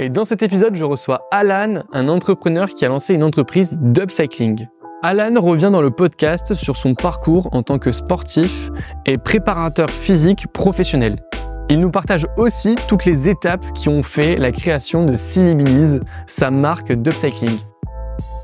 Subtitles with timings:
[0.00, 4.66] Et dans cet épisode, je reçois Alan, un entrepreneur qui a lancé une entreprise d'upcycling.
[5.04, 8.70] Alan revient dans le podcast sur son parcours en tant que sportif
[9.06, 11.22] et préparateur physique professionnel.
[11.70, 16.50] Il nous partage aussi toutes les étapes qui ont fait la création de Cinebilize, sa
[16.50, 17.58] marque d'upcycling.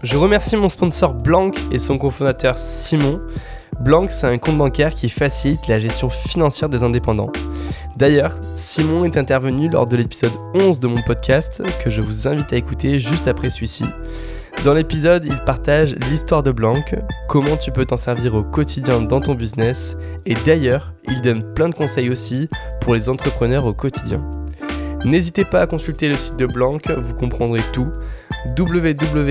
[0.05, 3.21] Je remercie mon sponsor Blanc et son cofondateur Simon.
[3.81, 7.33] Blanc, c'est un compte bancaire qui facilite la gestion financière des indépendants.
[7.97, 12.53] D'ailleurs, Simon est intervenu lors de l'épisode 11 de mon podcast que je vous invite
[12.53, 13.85] à écouter juste après celui-ci.
[14.65, 16.85] Dans l'épisode, il partage l'histoire de Blanc,
[17.29, 19.97] comment tu peux t'en servir au quotidien dans ton business,
[20.27, 22.49] et d'ailleurs, il donne plein de conseils aussi
[22.81, 24.23] pour les entrepreneurs au quotidien.
[25.05, 27.89] N'hésitez pas à consulter le site de Blanc, vous comprendrez tout
[28.59, 29.27] www.blanc.app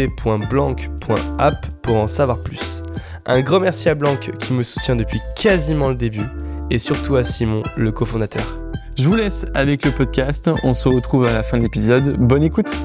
[1.82, 2.84] pour en savoir plus.
[3.26, 6.26] Un grand merci à Blanc qui me soutient depuis quasiment le début
[6.70, 8.62] et surtout à Simon, le cofondateur.
[8.98, 12.18] Je vous laisse avec le podcast, on se retrouve à la fin de l'épisode.
[12.20, 12.76] Bonne écoute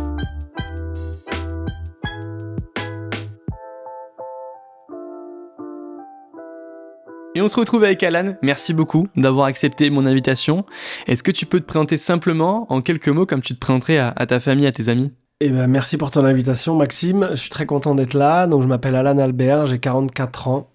[7.37, 8.35] Et on se retrouve avec Alan.
[8.43, 10.65] Merci beaucoup d'avoir accepté mon invitation.
[11.09, 14.13] Est-ce que tu peux te présenter simplement en quelques mots comme tu te présenterais à,
[14.27, 15.13] ta famille, à tes amis?
[15.41, 17.31] Eh ben, merci pour ton invitation, Maxime.
[17.33, 18.47] Je suis très content d'être là.
[18.47, 20.71] Donc, je m'appelle Alan Albert, j'ai 44 ans.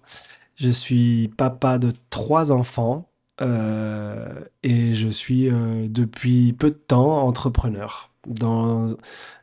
[0.60, 3.08] Je suis papa de trois enfants
[3.40, 4.28] euh,
[4.62, 8.88] et je suis euh, depuis peu de temps entrepreneur dans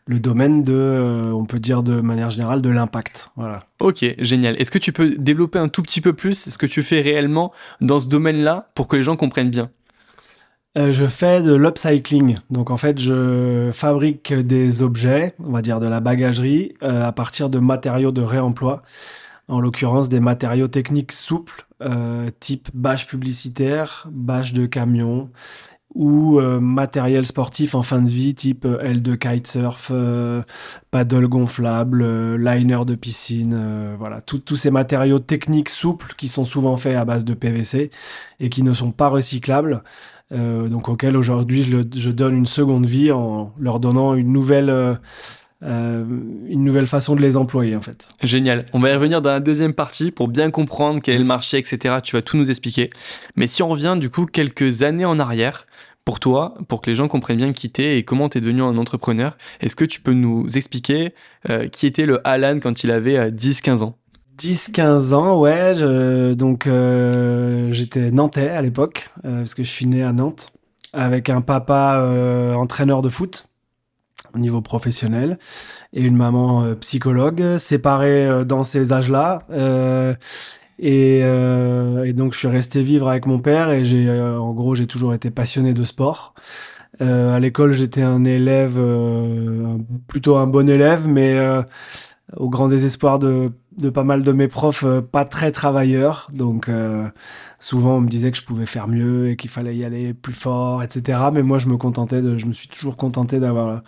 [0.05, 3.31] le domaine de, euh, on peut dire de manière générale, de l'impact.
[3.35, 3.59] Voilà.
[3.79, 4.61] Ok, génial.
[4.61, 7.51] Est-ce que tu peux développer un tout petit peu plus ce que tu fais réellement
[7.81, 9.71] dans ce domaine-là pour que les gens comprennent bien?
[10.77, 12.37] Euh, je fais de l'upcycling.
[12.51, 17.11] Donc en fait, je fabrique des objets, on va dire de la bagagerie, euh, à
[17.11, 18.83] partir de matériaux de réemploi.
[19.47, 21.65] En l'occurrence, des matériaux techniques souples,
[22.39, 25.29] type bâche publicitaire, bâche de camion
[25.97, 30.43] ou euh, matériel sportif en fin de vie, type euh, aile de kitesurf, euh,
[30.91, 36.95] paddle gonflable, liner de piscine, voilà, tous ces matériaux techniques souples qui sont souvent faits
[36.95, 37.89] à base de PVC
[38.39, 39.83] et qui ne sont pas recyclables.
[40.31, 44.99] donc auxquels aujourd'hui je, donne une seconde vie en leur donnant une nouvelle
[45.61, 48.09] une nouvelle façon de les employer en fait.
[48.21, 48.67] Génial.
[48.73, 51.57] On va y revenir dans la deuxième partie pour bien comprendre quel est le marché,
[51.57, 51.95] etc.
[52.03, 52.89] Tu vas tout nous expliquer.
[53.35, 55.65] Mais si on revient du coup quelques années en arrière,
[56.07, 58.61] pour toi, pour que les gens comprennent bien qui t'es et comment tu es devenu
[58.61, 61.13] un entrepreneur, est-ce que tu peux nous expliquer
[61.49, 63.97] euh, qui était le Alan quand il avait 10-15 euh, ans?
[64.39, 66.33] 10-15 ans, ouais.
[66.33, 70.53] donc euh, j'étais nantais à l'époque, parce que je suis né à Nantes,
[70.93, 72.01] avec un papa
[72.55, 73.49] entraîneur de foot
[74.37, 75.37] au niveau professionnel
[75.93, 79.39] et une maman psychologue, séparés dans ces âges-là.
[80.81, 84.75] Euh, et, donc je suis resté vivre avec mon père et j'ai, euh, en gros,
[84.75, 86.33] j'ai toujours été passionné de sport.
[87.01, 88.79] Euh, à l'école, j'étais un élève,
[90.07, 91.37] plutôt un bon élève, mais
[92.35, 96.27] au grand désespoir de, de, pas mal de mes profs, pas très travailleurs.
[96.33, 96.69] Donc
[97.59, 100.33] souvent, on me disait que je pouvais faire mieux et qu'il fallait y aller plus
[100.33, 101.19] fort, etc.
[101.33, 103.83] Mais moi, je me contentais de, je me suis toujours contenté d'avoir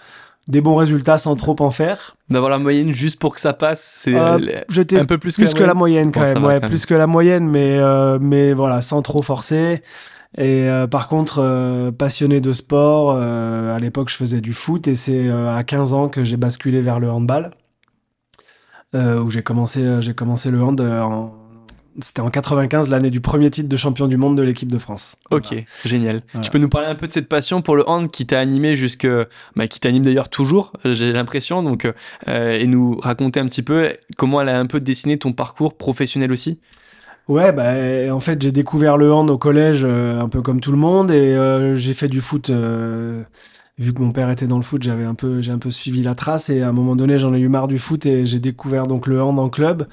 [0.48, 2.16] des bons résultats sans trop en faire.
[2.30, 5.74] D'avoir la moyenne juste pour que ça passe, c'est euh, un peu plus, que, la
[5.74, 6.44] moyenne quand même.
[6.44, 9.84] Ouais, plus que la moyenne, mais, euh, mais voilà, sans trop forcer.
[10.38, 15.30] Et euh, par contre, passionné de sport, à l'époque je faisais du foot et c'est
[15.30, 17.52] à 15 ans que j'ai basculé vers le handball.
[18.94, 21.39] où j'ai commencé, j'ai commencé le hand en,
[22.02, 25.18] c'était en 95, l'année du premier titre de champion du monde de l'équipe de France.
[25.32, 25.54] Ok,
[25.86, 26.22] génial.
[26.42, 28.76] Tu peux nous parler un peu de cette passion pour le hand qui t'a animé
[28.76, 29.08] jusque,
[29.56, 31.92] bah, qui t'anime d'ailleurs toujours, j'ai l'impression, donc
[32.28, 35.78] euh, et nous raconter un petit peu comment elle a un peu dessiné ton parcours
[35.78, 36.60] professionnel aussi?
[37.28, 37.74] Ouais, bah,
[38.12, 41.12] en fait, j'ai découvert le hand au collège, euh, un peu comme tout le monde,
[41.12, 42.50] et euh, j'ai fait du foot.
[42.50, 46.02] vu que mon père était dans le foot, j'avais un peu, j'ai un peu suivi
[46.02, 48.40] la trace, et à un moment donné, j'en ai eu marre du foot, et j'ai
[48.40, 49.88] découvert donc le hand en club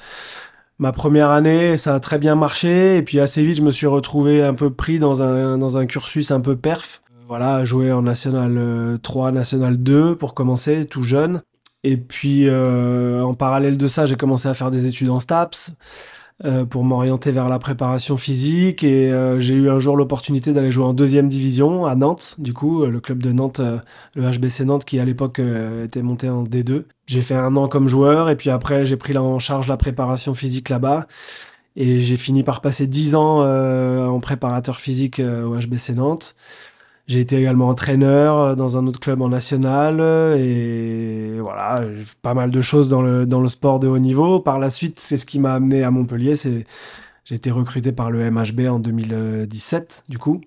[0.79, 2.97] ma première année, ça a très bien marché.
[2.97, 5.87] Et puis assez vite, je me suis retrouvé un peu pris dans un, dans un
[5.87, 7.03] cursus un peu perf.
[7.29, 11.43] Voilà, jouer en National 3, euh, National 2 pour commencer, tout jeune.
[11.83, 15.73] Et puis euh, en parallèle de ça, j'ai commencé à faire des études en STAPS.
[16.45, 20.71] Euh, pour m'orienter vers la préparation physique et euh, j'ai eu un jour l'opportunité d'aller
[20.71, 23.63] jouer en deuxième division à Nantes, du coup euh, le club de Nantes,
[24.15, 26.85] le HBC Nantes qui à l'époque était monté en D2.
[27.07, 30.35] J'ai fait un an comme joueur et puis après j'ai pris en charge la préparation
[30.35, 31.07] physique là-bas
[31.75, 36.37] et j'ai fini par passer dix ans en préparateur physique au HBC Nantes.
[37.07, 41.85] J'ai été également entraîneur euh, dans un autre club en national euh, et voilà,
[42.21, 44.41] pas mal de choses dans le, dans le sport de haut niveau.
[44.41, 46.35] Par la suite, c'est ce qui m'a amené à Montpellier.
[46.35, 46.67] C'est,
[47.25, 50.41] j'ai été recruté par le MHB en 2017, du coup,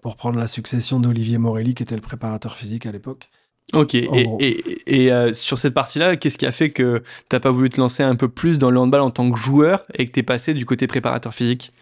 [0.00, 3.30] pour prendre la succession d'Olivier Morelli, qui était le préparateur physique à l'époque.
[3.72, 7.70] Ok, et, euh, sur cette partie-là, qu'est-ce qui a fait que tu n'as pas voulu
[7.70, 10.20] te lancer un peu plus dans le handball en tant que joueur et que tu
[10.20, 11.72] es passé du côté préparateur physique?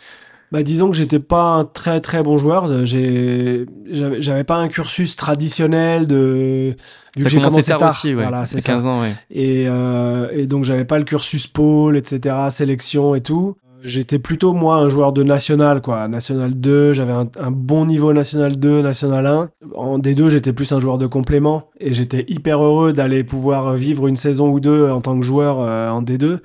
[0.53, 2.85] Bah, disons que j'étais pas un très très bon joueur.
[2.85, 6.77] J'ai, j'avais pas un cursus traditionnel de.
[7.17, 9.15] Vu que j'ai commencé tard, aussi, ouais, voilà, 15 ans, ouais.
[9.31, 13.57] Et, euh, et donc j'avais pas le cursus pôle, etc., sélection et tout.
[13.83, 16.07] J'étais plutôt moi un joueur de national, quoi.
[16.07, 19.51] National 2, j'avais un, bon niveau national 2, national 1.
[19.75, 24.07] En D2, j'étais plus un joueur de complément et j'étais hyper heureux d'aller pouvoir vivre
[24.07, 26.41] une saison ou deux en tant que joueur euh, en D2.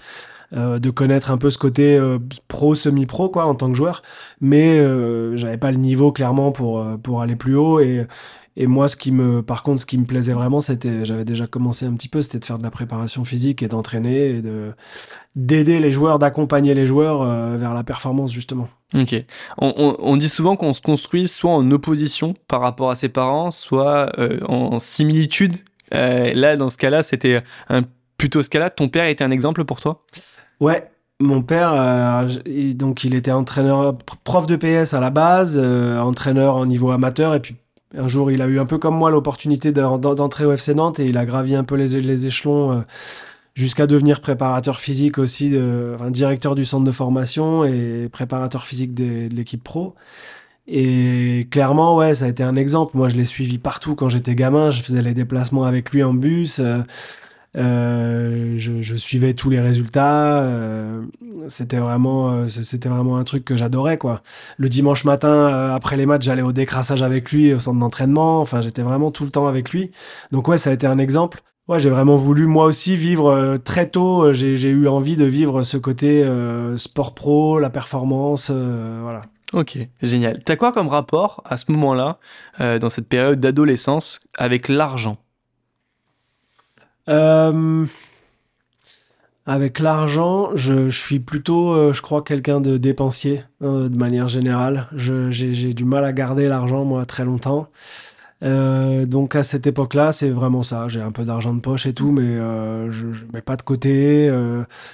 [0.53, 4.01] Euh, de connaître un peu ce côté euh, pro, semi-pro, quoi, en tant que joueur.
[4.39, 7.81] Mais euh, j'avais pas le niveau, clairement, pour, pour aller plus haut.
[7.81, 8.07] Et,
[8.55, 11.47] et moi, ce qui me, par contre, ce qui me plaisait vraiment, c'était, j'avais déjà
[11.47, 14.71] commencé un petit peu, c'était de faire de la préparation physique et d'entraîner et de,
[15.35, 17.25] d'aider les joueurs, d'accompagner les joueurs
[17.57, 18.69] vers la performance, justement.
[18.95, 19.15] Ok.
[19.57, 23.51] On, on, dit souvent qu'on se construit soit en opposition par rapport à ses parents,
[23.51, 24.13] soit
[24.47, 25.57] en similitude.
[25.91, 27.83] là, dans ce cas-là, c'était un
[28.17, 28.69] plutôt ce cas-là.
[28.69, 30.03] Ton père était un exemple pour toi?
[30.59, 30.89] Ouais,
[31.19, 32.27] mon père, euh,
[32.73, 37.33] donc il était entraîneur, prof de PS à la base, euh, entraîneur en niveau amateur,
[37.35, 37.55] et puis
[37.97, 41.05] un jour il a eu un peu comme moi l'opportunité d'entrer au FC Nantes et
[41.05, 42.81] il a gravi un peu les, échelons euh,
[43.55, 45.57] jusqu'à devenir préparateur physique aussi,
[45.95, 49.95] enfin, directeur du centre de formation et préparateur physique de, de l'équipe pro.
[50.67, 52.97] Et clairement, ouais, ça a été un exemple.
[52.97, 54.69] Moi, je l'ai suivi partout quand j'étais gamin.
[54.69, 56.61] Je faisais les déplacements avec lui en bus.
[57.57, 60.41] Euh, je, suivais tous les résultats.
[60.41, 61.01] Euh,
[61.47, 64.21] c'était vraiment, euh, c'était vraiment un truc que j'adorais, quoi.
[64.57, 68.39] Le dimanche matin, après les matchs, j'allais au décrassage avec lui au centre d'entraînement.
[68.41, 69.91] Enfin, j'étais vraiment tout le temps avec lui.
[70.31, 71.41] Donc ouais, ça a été un exemple.
[71.67, 74.31] Ouais, j'ai vraiment voulu moi aussi vivre très tôt.
[74.33, 76.25] J'ai eu envie de vivre ce côté
[76.77, 79.21] sport pro, la performance, voilà.
[79.53, 80.43] Ok, génial.
[80.43, 82.19] T'as quoi comme rapport à ce moment-là,
[82.59, 85.17] dans cette période d'adolescence, avec l'argent?
[87.09, 87.85] Euh,
[89.45, 94.87] avec l'argent, je, suis plutôt, euh, je crois, quelqu'un de dépensier hein, de manière générale.
[94.93, 97.69] J'ai du mal à garder l'argent, moi, très longtemps.
[98.43, 100.87] Euh, donc à cette époque-là, c'est vraiment ça.
[100.87, 102.35] J'ai un peu d'argent de poche et tout, mais
[102.91, 104.31] je, je mets pas de côté.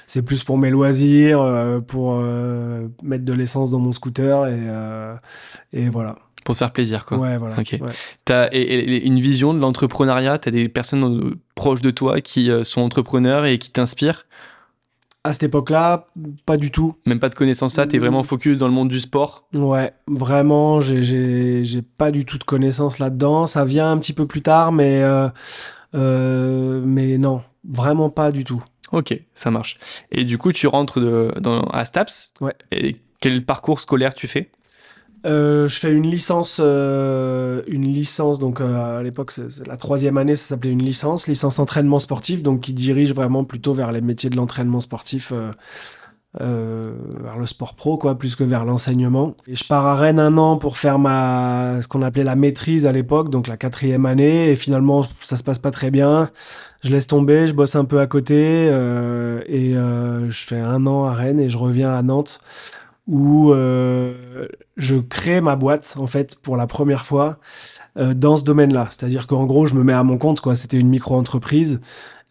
[0.07, 2.21] c'est plus pour mes loisirs, pour
[3.03, 4.59] mettre de l'essence dans mon scooter et,
[5.73, 6.15] et voilà.
[6.43, 7.17] Pour faire plaisir, quoi.
[7.17, 7.55] Ouais, voilà.
[7.57, 7.79] Ok.
[8.25, 10.37] T'as une vision de l'entrepreneuriat?
[10.39, 14.25] T'as des personnes euh, proches de toi qui euh, sont entrepreneurs et qui t'inspirent?
[15.23, 16.07] À cette époque-là,
[16.45, 16.95] pas du tout.
[17.05, 19.47] Même pas de connaissances ça, t'es vraiment focus dans le monde du sport?
[19.53, 23.47] Ouais, vraiment, j'ai pas du tout de connaissances là-dedans.
[23.47, 25.01] Ça vient un petit peu plus tard, mais,
[25.93, 28.63] euh, mais non, vraiment pas du tout.
[28.91, 29.77] Ok, ça marche.
[30.11, 32.33] Et du coup, tu rentres de, dans, à STAPS?
[32.41, 32.53] Ouais.
[32.71, 34.51] Et quel parcours scolaire tu fais?
[35.25, 38.39] Euh, je fais une licence, euh, une licence.
[38.39, 42.43] Donc euh, à l'époque, c'est la troisième année, ça s'appelait une licence, licence entraînement sportif,
[42.43, 45.31] donc qui dirige vraiment plutôt vers les métiers de l'entraînement sportif,
[46.39, 49.35] vers le sport pro, quoi, plus que vers l'enseignement.
[49.47, 52.85] Et je pars à Rennes un an pour faire ma, ce qu'on appelait la maîtrise
[52.85, 54.49] à l'époque, donc la quatrième année.
[54.49, 56.29] Et finalement, ça se passe pas très bien.
[56.83, 61.13] Je laisse tomber, je bosse un peu à côté et je fais un an à
[61.13, 62.41] Rennes et je reviens à Nantes
[63.07, 64.47] où euh,
[64.77, 67.37] je crée ma boîte en fait pour la première fois
[67.97, 68.87] euh, dans ce domaine-là.
[68.89, 70.55] C'est-à-dire qu'en gros, je me mets à mon compte, quoi.
[70.55, 71.81] C'était une micro-entreprise.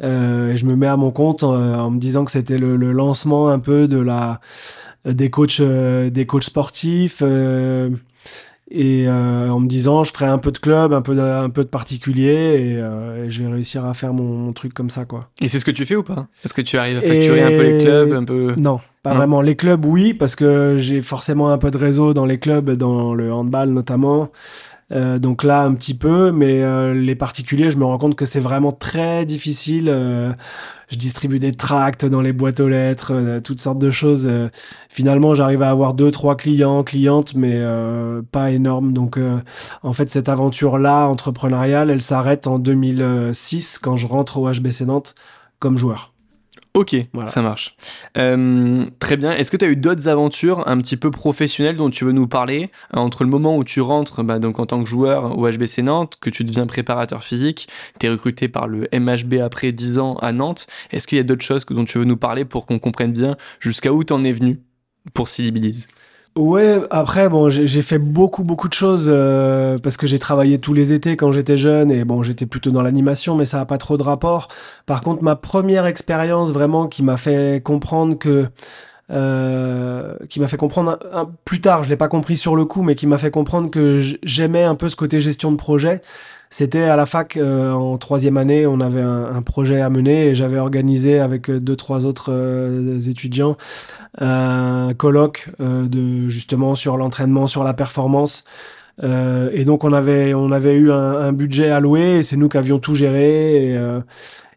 [0.02, 2.92] Euh, et je me mets à mon compte en me disant que c'était le, le,
[2.92, 4.40] lancement un peu de la
[5.04, 7.22] des coachs des coachs sportifs
[8.72, 11.50] et euh, en me disant je ferai un peu de club, un peu de, un
[11.50, 15.28] peu de particulier euh, et, je vais réussir à faire mon, truc comme ça quoi.
[15.40, 16.26] Et c'est ce que tu fais ou pas?
[16.44, 18.54] Est-ce que tu arrives à facturer un peu les clubs un peu?
[18.56, 19.42] Non, pas vraiment.
[19.42, 23.14] Les clubs oui parce que j'ai forcément un peu de réseau dans les clubs, dans
[23.14, 24.30] le handball notamment.
[24.92, 28.26] Euh, donc là, un petit peu, mais euh, les particuliers, je me rends compte que
[28.26, 29.88] c'est vraiment très difficile.
[29.88, 30.32] Euh,
[30.90, 34.28] je distribue des tracts dans les boîtes aux lettres, toutes sortes de choses.
[34.90, 37.62] finalement, j'arrive à avoir deux, trois clients, clientes, mais
[38.30, 38.92] pas énormes.
[38.92, 39.18] Donc,
[39.82, 45.14] en fait, cette aventure-là, entrepreneuriale, elle s'arrête en 2006 quand je rentre au HBC Nantes
[45.60, 46.11] comme joueur.
[46.74, 47.76] Ok, ça marche.
[48.16, 49.32] Euh, très bien.
[49.32, 52.26] Est-ce que tu as eu d'autres aventures un petit peu professionnelles dont tu veux nous
[52.26, 52.70] parler?
[52.94, 56.16] Entre le moment où tu rentres bah, donc en tant que joueur au HBC Nantes,
[56.18, 57.68] que tu deviens préparateur physique,
[58.00, 60.66] tu es recruté par le MHB après 10 ans à Nantes.
[60.92, 63.36] Est-ce qu'il y a d'autres choses dont tu veux nous parler pour qu'on comprenne bien
[63.60, 64.60] jusqu'à où tu en es venu
[65.12, 65.88] pour Silibilize
[66.34, 70.72] Ouais, après, bon, j'ai fait beaucoup, beaucoup de choses euh, parce que j'ai travaillé tous
[70.72, 73.76] les étés quand j'étais jeune et bon, j'étais plutôt dans l'animation, mais ça n'a pas
[73.76, 74.48] trop de rapport.
[74.86, 78.48] Par contre, ma première expérience vraiment qui m'a fait comprendre que
[79.10, 80.98] euh, qui m'a fait comprendre
[81.44, 84.00] plus tard, je l'ai pas compris sur le coup, mais qui m'a fait comprendre que
[84.22, 86.00] j'aimais un peu ce côté gestion de projet.
[86.52, 90.34] C'était à la fac euh, en troisième année, on avait un, projet à mener et
[90.34, 93.56] j'avais organisé avec deux trois autres euh, étudiants
[94.20, 98.44] un colloque de justement sur l'entraînement, sur la performance.
[99.02, 102.58] et donc on avait on avait eu un, un budget alloué et c'est nous qui
[102.58, 103.72] avions tout géré.
[103.72, 103.78] Et,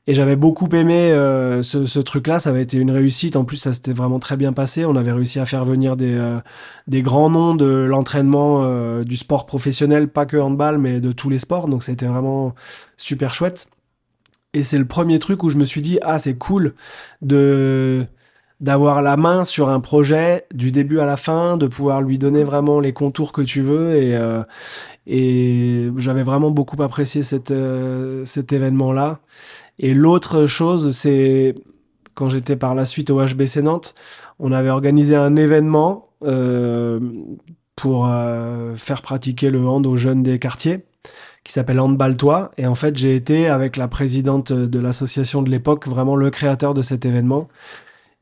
[0.07, 2.39] et j'avais beaucoup aimé euh, ce, truc-là.
[2.39, 3.35] Ça avait été une réussite.
[3.35, 4.85] En plus, ça s'était vraiment très bien passé.
[4.85, 6.39] On avait réussi à faire venir des, euh,
[6.88, 11.39] grands noms de l'entraînement euh, du sport professionnel, pas que handball, mais de tous les
[11.39, 11.67] sports.
[11.67, 12.53] Donc, c'était vraiment
[12.97, 13.67] super chouette.
[14.53, 16.75] Et c'est le premier truc où je me suis dit, ah, c'est cool
[17.21, 18.05] de
[18.62, 22.45] d'avoir la main sur un projet du début à la fin, de pouvoir lui donner
[22.45, 23.97] vraiment les contours que tu veux.
[25.07, 29.19] Et, j'avais vraiment beaucoup apprécié cet événement-là.
[29.79, 31.55] Et l'autre chose, c'est
[32.13, 33.94] quand j'étais par la suite au HBC Nantes,
[34.39, 37.00] on avait organisé un événement euh,
[37.75, 40.86] pour euh, faire pratiquer le hand aux jeunes des quartiers
[41.44, 42.51] qui s'appelle Handball Toi.
[42.58, 46.74] Et en fait, j'ai été avec la présidente de l'association de l'époque, vraiment le créateur
[46.74, 47.48] de cet événement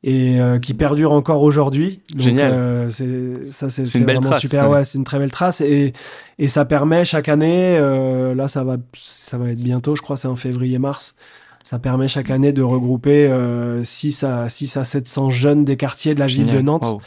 [0.03, 2.01] et euh, qui perdure encore aujourd'hui.
[2.17, 2.51] Génial.
[2.51, 4.69] Euh, c'est ça, c'est une belle trace, super.
[4.69, 5.93] Ouais, c'est une très belle trace et
[6.39, 7.77] et ça permet chaque année.
[7.77, 11.15] Euh, là, ça va ça va être bientôt, je crois, c'est en février-mars.
[11.63, 13.32] Ça permet chaque année de regrouper
[13.84, 17.01] 6 à 6 à 700 jeunes des quartiers de la ville de Nantes.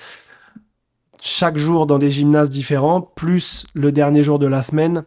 [1.21, 5.05] Chaque jour dans des gymnases différents, plus le dernier jour de la semaine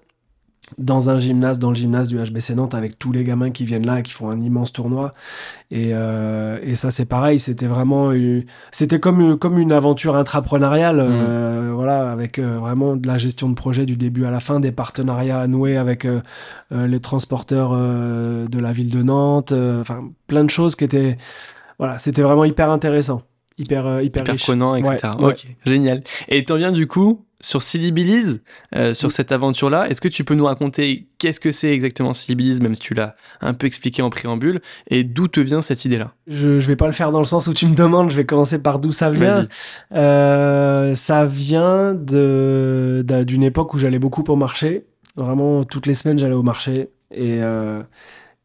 [0.77, 3.85] dans un gymnase, dans le gymnase du HBC Nantes, avec tous les gamins qui viennent
[3.85, 5.13] là et qui font un immense tournoi.
[5.71, 8.11] Et, euh, et ça, c'est pareil, c'était vraiment,
[8.71, 11.09] c'était comme, comme une aventure intrapreneuriale, mmh.
[11.09, 14.59] euh, voilà, avec euh, vraiment de la gestion de projet du début à la fin,
[14.59, 16.07] des partenariats à nouer avec
[16.71, 21.17] les transporteurs de la ville de Nantes, enfin, plein de choses qui étaient,
[21.77, 23.23] voilà, c'était vraiment hyper intéressant.
[23.57, 24.49] Hyper, hyper, hyper riche.
[24.49, 25.13] etc.
[25.19, 26.01] Ok, génial.
[26.29, 27.93] Et t'en viens du coup sur Silly
[28.75, 29.89] euh, sur cette aventure-là.
[29.89, 33.15] Est-ce que tu peux nous raconter qu'est-ce que c'est exactement Silly même si tu l'as
[33.41, 36.13] un peu expliqué en préambule, et d'où te vient cette idée-là?
[36.27, 38.25] Je, ne vais pas le faire dans le sens où tu me demandes, je vais
[38.25, 39.48] commencer par d'où ça vient.
[39.93, 44.86] Euh, ça vient de, d'une époque où j'allais beaucoup au marché.
[45.15, 46.89] Vraiment, toutes les semaines, j'allais au marché.
[47.12, 47.81] Et, euh,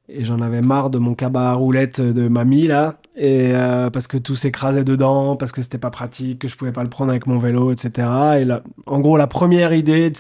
[0.09, 4.07] et j'en avais marre de mon cabas à roulettes de mamie, là et euh, parce
[4.07, 7.11] que tout s'écrasait dedans, parce que c'était pas pratique, que je pouvais pas le prendre
[7.11, 8.09] avec mon vélo, etc.
[8.41, 10.13] Et là, en gros, la première idée,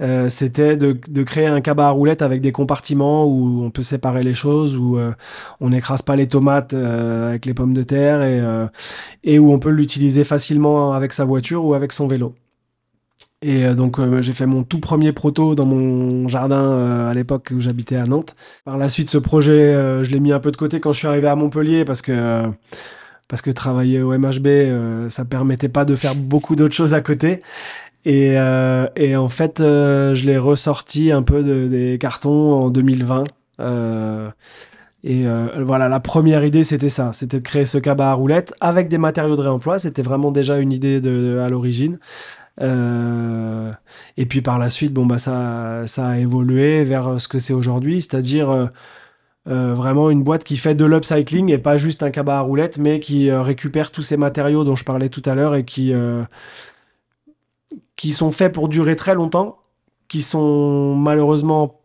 [0.00, 3.82] euh, c'était de, de, créer un cabas à roulettes avec des compartiments où on peut
[3.82, 5.12] séparer les choses, où euh,
[5.60, 8.66] on n'écrase pas les tomates euh, avec les pommes de terre et, euh,
[9.24, 12.34] et où on peut l'utiliser facilement avec sa voiture ou avec son vélo.
[13.42, 17.14] Et euh, donc euh, j'ai fait mon tout premier proto dans mon jardin euh, à
[17.14, 18.34] l'époque où j'habitais à Nantes.
[18.64, 19.72] Par la suite, ce projet,
[20.04, 22.42] je l'ai mis un peu de côté quand je suis arrivé à Montpellier parce que
[23.28, 27.40] parce que travailler au MHB, ça permettait pas de faire beaucoup d'autres choses à côté.
[28.04, 28.34] Et,
[28.96, 33.24] et en fait, je l'ai ressorti un peu de, des cartons en 2020.
[35.04, 35.24] Et
[35.58, 37.12] voilà, la première idée, c'était ça.
[37.12, 39.78] C'était de créer ce cabas à roulettes avec des matériaux de réemploi.
[39.78, 42.00] C'était vraiment déjà une idée de, à l'origine.
[42.60, 43.72] Euh,
[44.16, 47.52] et puis par la suite, bon, bah, ça, ça a évolué vers ce que c'est
[47.52, 48.66] aujourd'hui, c'est-à-dire euh,
[49.48, 52.78] euh, vraiment une boîte qui fait de l'upcycling et pas juste un cabas à roulettes,
[52.78, 55.92] mais qui récupère tous ces matériaux dont je parlais tout à l'heure et qui
[58.12, 59.58] sont faits pour durer très longtemps,
[60.08, 61.80] qui sont malheureusement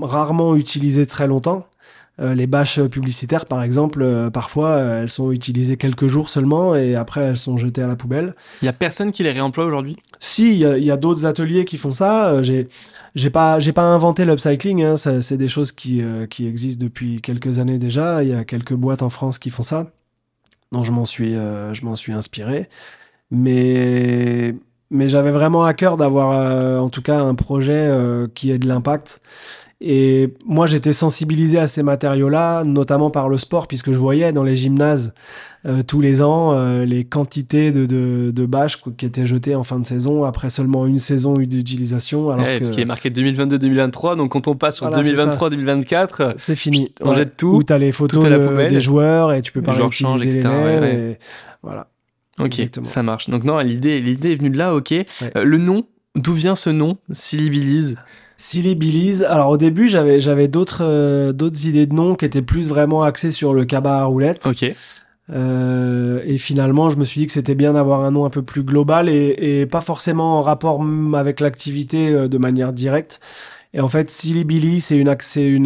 [0.00, 1.66] rarement utilisés très longtemps.
[2.20, 6.74] Euh, les bâches publicitaires, par exemple, euh, parfois, euh, elles sont utilisées quelques jours seulement
[6.74, 8.34] et après, elles sont jetées à la poubelle.
[8.60, 9.96] Il y a personne qui les réemploie aujourd'hui?
[10.18, 12.42] Si, il y a, d'autres ateliers qui font ça.
[12.42, 12.68] j'ai
[13.14, 14.82] j'ai pas inventé l'upcycling.
[14.82, 14.96] Hein.
[14.96, 18.22] c'est des choses qui qui existent depuis quelques années déjà.
[18.22, 19.90] Il y a quelques boîtes en France qui font ça.
[20.72, 22.68] Donc je m'en suis je m'en suis inspiré.
[23.30, 24.54] Mais
[24.90, 27.90] mais j'avais vraiment à cœur d'avoir en tout cas un projet
[28.34, 29.22] qui ait de l'impact
[29.80, 34.42] et moi, j'étais sensibilisé à ces matériaux-là, notamment par le sport, puisque je voyais dans
[34.42, 35.14] les gymnases
[35.66, 39.62] euh, tous les ans euh, les quantités de, de, de, bâches qui étaient jetées en
[39.62, 42.28] fin de saison après seulement une saison d'utilisation.
[42.28, 42.64] Ouais, que...
[42.64, 46.92] Ce qui est marqué 2022-2023, donc quand on passe sur 2023-2024, c'est fini.
[47.00, 47.48] On jette tout.
[47.48, 51.16] Où tu as les photos la des joueurs et tu peux pas réutiliser les mêmes.
[51.62, 51.88] Voilà.
[52.38, 53.28] Ok, ça marche.
[53.28, 54.92] Donc non, l'idée, l'idée est venue de là, ok.
[54.92, 55.04] Euh,
[55.44, 55.84] le nom,
[56.16, 57.96] d'où vient ce nom, Silly
[58.40, 59.22] Silly Billies.
[59.22, 63.02] Alors au début, j'avais j'avais d'autres euh, d'autres idées de noms qui étaient plus vraiment
[63.02, 64.46] axées sur le cabas à roulettes.
[64.46, 64.64] Ok.
[65.32, 68.40] Euh, et finalement, je me suis dit que c'était bien d'avoir un nom un peu
[68.40, 70.82] plus global et, et pas forcément en rapport
[71.14, 73.20] avec l'activité euh, de manière directe.
[73.72, 75.08] Et en fait, silly billy, c'est une,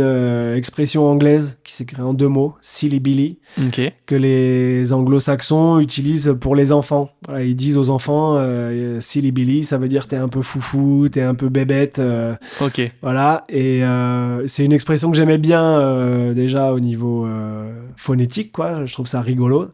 [0.02, 3.38] euh, expression anglaise qui s'écrit en deux mots, silly billy,
[4.04, 7.08] que les anglo-saxons utilisent pour les enfants.
[7.26, 11.08] Voilà, ils disent aux enfants, euh, silly billy, ça veut dire t'es un peu foufou,
[11.08, 11.99] t'es un peu bébête.
[11.99, 12.92] euh, Ok.
[13.00, 17.26] voilà, et euh, c'est une expression que j'aimais bien déjà au niveau
[17.96, 18.84] phonétique, quoi.
[18.84, 19.70] Je trouve ça rigolo.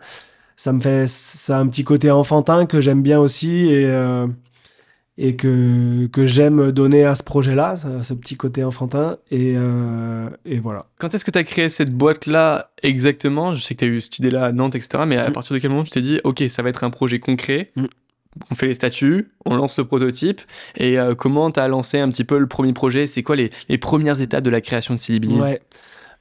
[0.55, 3.87] Ça me fait, ça a un petit côté enfantin que j'aime bien aussi et
[5.23, 10.59] et que que j'aime donner à ce projet-là, ce, petit côté enfantin et euh, et
[10.59, 10.87] voilà.
[10.99, 13.53] Quand est-ce que tu as créé cette boîte-là exactement?
[13.53, 15.05] Je sais que tu as eu cette idée-là à Nantes, etc.
[15.07, 15.33] Mais à Mm.
[15.33, 17.85] partir de quel moment tu t'es dit, OK, ça va être un projet concret Mm.
[18.51, 20.41] On fait les statuts, on lance le prototype.
[20.77, 23.07] Et euh, comment tu as lancé un petit peu le premier projet?
[23.09, 25.01] C'est quoi les, les premières étapes de la création de
[25.43, 25.61] Ouais.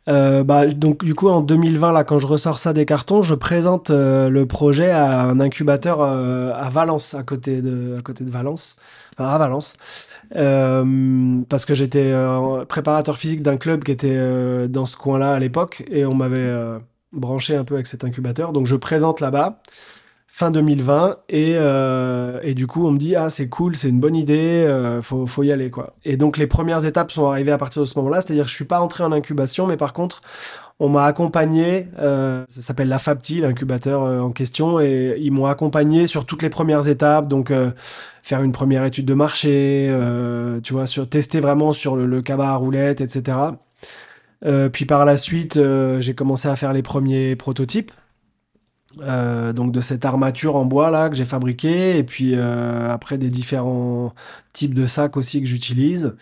[0.09, 3.35] Euh, bah, donc du coup en 2020 là quand je ressors ça des cartons je
[3.35, 8.23] présente euh, le projet à un incubateur euh, à Valence à côté de à côté
[8.23, 8.77] de Valence.
[9.17, 9.75] À Valence.
[10.31, 12.13] Parce que j'étais
[12.69, 16.49] préparateur physique d'un club qui était dans ce coin-là à l'époque et on m'avait
[17.11, 18.53] branché un peu avec cet incubateur.
[18.53, 19.61] Donc je présente là-bas
[20.31, 23.99] fin 2020 et, euh, et du coup on me dit ah c'est cool c'est une
[23.99, 25.93] bonne idée euh, faut, faut y aller quoi.
[26.05, 28.35] Et donc les premières étapes sont arrivées à partir de ce moment là c'est à
[28.35, 30.21] dire que je suis pas entré en incubation mais par contre
[30.79, 35.45] on m'a accompagné euh, ça s'appelle la FAPTI l'incubateur euh, en question et ils m'ont
[35.45, 37.51] accompagné sur toutes les premières étapes donc
[38.23, 39.93] faire une première étude de marché
[40.63, 43.37] tu vois sur tester vraiment sur le, le cabas à roulette etc
[44.71, 45.59] puis par la suite
[45.99, 47.91] j'ai commencé à faire les premiers prototypes
[49.01, 53.17] euh, donc de cette armature en bois là que j'ai fabriquée et puis euh, après
[53.17, 54.13] des différents
[54.53, 56.15] types de sacs aussi que j'utilise.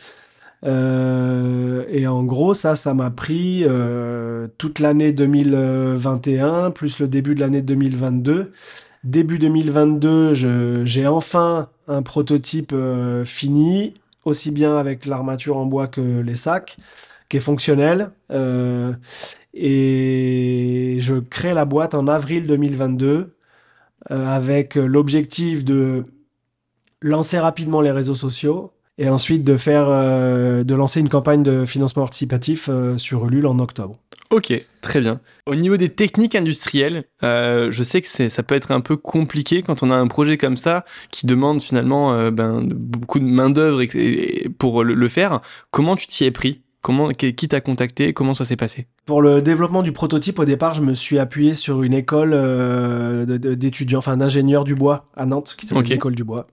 [0.66, 3.64] Euh, et en gros ça ça m'a pris
[4.58, 8.52] toute l'année 2021 plus le début de l'année 2022
[9.04, 12.74] début 2022 je- j'ai enfin un prototype
[13.24, 13.94] fini
[14.26, 16.78] aussi bien avec l'armature en bois que les sacs
[17.30, 18.10] qui est fonctionnel
[19.60, 23.36] et je crée la boîte en avril 2022
[24.12, 26.06] euh, avec l'objectif de
[27.02, 31.66] lancer rapidement les réseaux sociaux et ensuite de faire euh, de lancer une campagne de
[31.66, 33.98] financement participatif euh, sur Ulule en octobre.
[34.30, 35.22] Ok, très bien.
[35.46, 39.62] Au niveau des techniques industrielles, euh, je sais que ça peut être un peu compliqué
[39.62, 43.82] quand on a un projet comme ça qui demande finalement euh, ben, beaucoup de main-d'œuvre
[43.82, 45.40] et- et- pour le faire.
[45.72, 46.62] Comment tu t'y es pris?
[46.88, 48.88] Comment, qui t'a contacté Comment ça s'est passé?
[49.06, 53.26] Pour le développement du prototype, au départ, je me suis appuyé sur une école euh,
[53.26, 56.48] d'étudiants, enfin d'ingénieurs du bois à Nantes, qui s'appelle l'école du bois.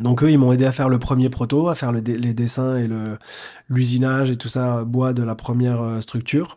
[0.00, 2.76] Donc eux, ils m'ont aidé à faire le premier proto, à faire le les dessins
[2.76, 2.88] et
[3.68, 6.56] l'usinage et tout ça, bois de la première euh, structure.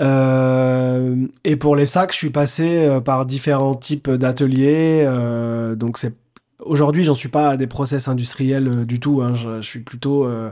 [0.00, 5.04] Euh, et pour les sacs, je suis passé par différents types d'ateliers.
[5.06, 6.16] euh, donc c'est
[6.62, 9.22] aujourd'hui, j'en suis pas à des process industriels euh, du tout.
[9.22, 9.34] hein.
[9.34, 10.50] je, je suis plutôt euh,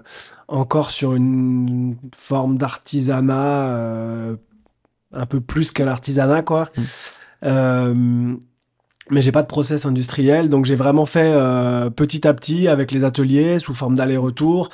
[0.49, 4.37] encore sur une forme d'artisanat, euh,
[5.13, 6.71] un peu plus qu'à l'artisanat, quoi.
[7.43, 8.37] Mm.
[9.11, 12.93] Mais j'ai pas de process industriel, donc j'ai vraiment fait euh, petit à petit avec
[12.93, 14.69] les ateliers sous forme d'aller-retour.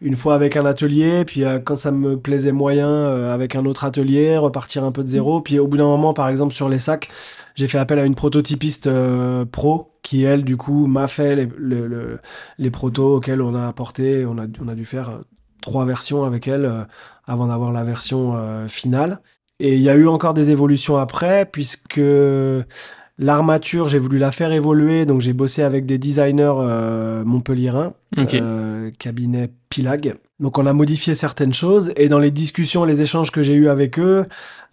[0.00, 3.64] Une fois avec un atelier, puis euh, quand ça me plaisait moyen, euh, avec un
[3.64, 5.40] autre atelier, repartir un peu de zéro.
[5.40, 7.08] Puis au bout d'un moment, par exemple sur les sacs,
[7.56, 8.88] j'ai fait appel à une prototypiste
[9.50, 12.20] pro qui elle du coup m'a fait les, le- le-
[12.58, 14.24] les protos auxquels on a apporté.
[14.24, 15.18] On a, on a dû faire
[15.62, 16.86] trois versions avec elle
[17.26, 18.36] avant d'avoir la version
[18.68, 19.20] finale.
[19.58, 22.00] Et il y a eu encore des évolutions après, puisque
[23.20, 28.90] l'armature, j'ai voulu la faire évoluer, donc j'ai bossé avec des designers euh, montpelliérains, euh,
[28.98, 30.16] cabinet Pilag.
[30.40, 33.68] Donc on a modifié certaines choses, et dans les discussions, les échanges que j'ai eus
[33.68, 34.24] avec eux,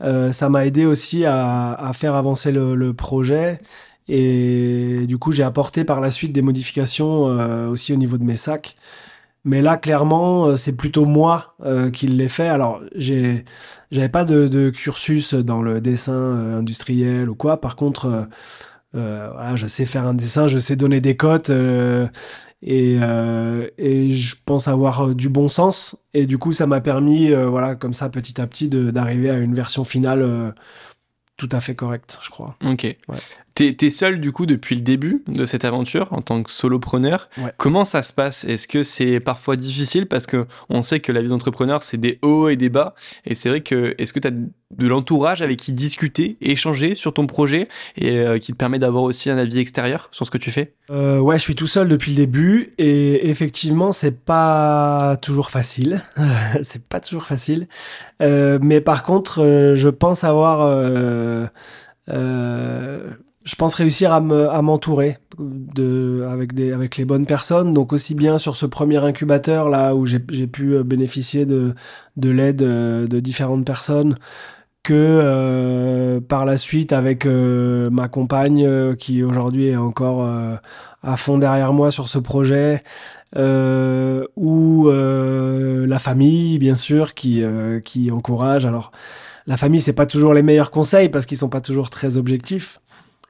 [0.02, 3.60] euh, ça m'a aidé aussi à, à faire avancer le, le projet.
[4.08, 8.24] Et du coup, j'ai apporté par la suite des modifications euh, aussi au niveau de
[8.24, 8.76] mes sacs.
[9.48, 12.50] Mais là, clairement, euh, c'est plutôt moi euh, qui l'ai fait.
[12.50, 13.46] Alors, j'ai,
[13.92, 17.62] j'avais pas de, de cursus dans le dessin euh, industriel ou quoi.
[17.62, 18.28] Par contre,
[18.94, 21.50] euh, voilà, je sais faire un dessin, je sais donner des cotes
[22.62, 23.00] et,
[23.78, 25.96] et je pense avoir du bon sens.
[26.14, 29.56] Et du coup, ça m'a permis, voilà, comme ça, petit à petit, d'arriver à une
[29.56, 30.54] version finale
[31.38, 32.56] tout à fait correcte, je crois.
[32.66, 32.98] Ok.
[33.58, 37.28] T'es, t'es seul du coup depuis le début de cette aventure en tant que solopreneur.
[37.40, 37.52] Ouais.
[37.58, 38.46] Comment ça se passe?
[38.46, 40.06] Est-ce que c'est parfois difficile?
[40.06, 42.94] Parce que on sait que la vie d'entrepreneur c'est des hauts et des bas
[43.26, 47.14] et c'est vrai que est-ce que tu as de l'entourage avec qui discuter, échanger sur
[47.16, 50.38] ton projet et euh, qui te permet d'avoir aussi un avis extérieur sur ce que
[50.38, 50.76] tu fais?
[50.92, 56.04] Euh, ouais, je suis tout seul depuis le début et effectivement, c'est pas toujours facile.
[56.62, 57.68] c'est pas toujours facile.
[58.22, 60.62] Euh, mais par contre, euh, je pense avoir,
[63.48, 67.72] je pense réussir à me- à m'entourer de, avec, des, avec les bonnes personnes.
[67.72, 71.74] Donc aussi bien sur ce premier incubateur là où j'ai pu bénéficier de,
[72.18, 74.16] de l'aide de différentes personnes
[74.84, 80.28] que par la suite avec ma compagne qui aujourd'hui est encore
[81.04, 82.84] à fond derrière moi sur ce projet.
[83.36, 87.44] ou la famille bien sûr qui,
[87.86, 88.92] qui encourage alors
[89.48, 92.82] la famille, c'est pas toujours les meilleurs conseils parce qu'ils sont pas toujours très objectifs.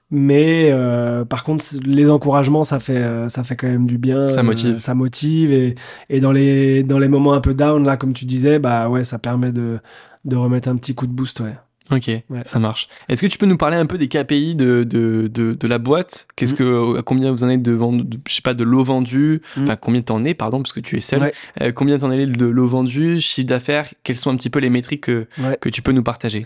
[0.10, 4.28] Mais euh, par contre, les encouragements, ça fait, euh, ça fait quand même du bien.
[4.28, 4.76] Ça motive.
[4.76, 5.52] Euh, ça motive.
[5.52, 5.76] Et,
[6.10, 9.04] et, dans, les, dans les moments un peu down, là, comme tu disais, bah ouais,
[9.04, 9.80] ça permet de,
[10.26, 11.56] de remettre un petit coup de boost, ouais.
[11.91, 12.12] Ok,
[12.43, 12.89] ça marche.
[13.08, 16.28] Est-ce que tu peux nous parler un peu des KPI de, de, de, la boîte?
[16.36, 16.58] Qu'est-ce mm.
[16.58, 19.63] que, combien vous en êtes de vente, je sais pas, de l'eau vendue mm.
[19.63, 21.32] Enfin, combien t'en es, pardon, parce que tu es seul.
[21.62, 23.88] Euh, combien t'en es de l'eau vendue, chiffre d'affaires?
[24.04, 25.28] Quelles sont un petit peu les métriques que,
[25.62, 26.46] que tu peux nous partager?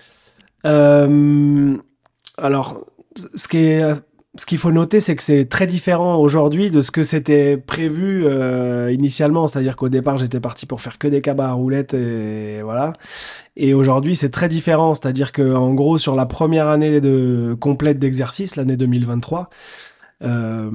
[0.65, 1.75] Euh,
[2.37, 3.81] Alors, ce qui
[4.45, 8.91] qu'il faut noter, c'est que c'est très différent aujourd'hui de ce que c'était prévu euh,
[8.91, 9.45] initialement.
[9.47, 12.93] C'est-à-dire qu'au départ, j'étais parti pour faire que des cabas à roulettes et voilà.
[13.57, 14.95] Et aujourd'hui, c'est très différent.
[14.95, 17.01] C'est-à-dire que, en gros, sur la première année
[17.59, 19.49] complète d'exercice, l'année 2023,
[20.23, 20.71] euh,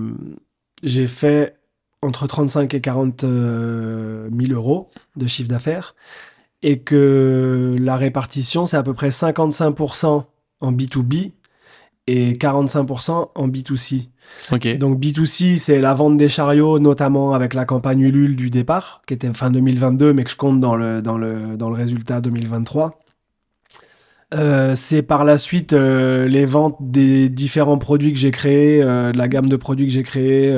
[0.83, 1.57] j'ai fait
[2.03, 5.95] entre 35 et 40 000 euh, euros de chiffre d'affaires
[6.63, 10.25] et que la répartition, c'est à peu près 55%
[10.61, 11.33] en B2B
[12.07, 14.09] et 45% en B2C.
[14.79, 19.15] Donc B2C, c'est la vente des chariots, notamment avec la campagne Ulule du départ, qui
[19.15, 22.99] était fin 2022, mais que je compte dans le, dans le, dans le résultat 2023.
[24.35, 29.13] Euh, c'est par la suite euh, les ventes des différents produits que j'ai créés, euh,
[29.13, 30.57] la gamme de produits que j'ai créés,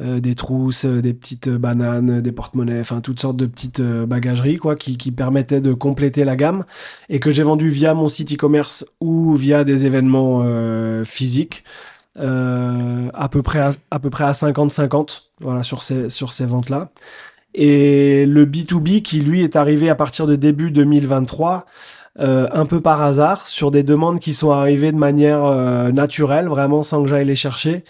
[0.00, 4.56] des trousses, euh, des petites euh, bananes, des porte-monnaies, enfin toutes sortes de petites bagageries
[4.56, 6.64] quoi, qui, qui, permettaient de compléter la gamme
[7.08, 10.44] et que j'ai vendu via mon site e-commerce ou via des événements
[11.04, 11.64] physiques.
[12.16, 13.60] à peu près
[13.90, 16.90] à, peu près à 50-50 voilà sur ces sur ces ventes là
[17.54, 21.66] et le B2B qui lui est arrivé à partir de début 2023
[22.18, 27.02] un peu par hasard sur des demandes qui sont arrivées de manière naturelle vraiment sans
[27.02, 27.84] que j'aille les chercher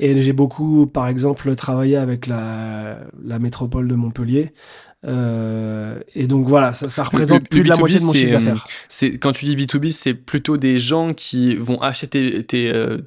[0.00, 4.52] et j'ai beaucoup, par exemple, travaillé avec la, la métropole de Montpellier.
[5.06, 8.64] Euh, et donc voilà, ça, ça représente plus de la moitié de mon chiffre d'affaires.
[8.88, 12.98] C'est quand tu dis B2B, c'est plutôt des gens qui vont acheter tes, euh,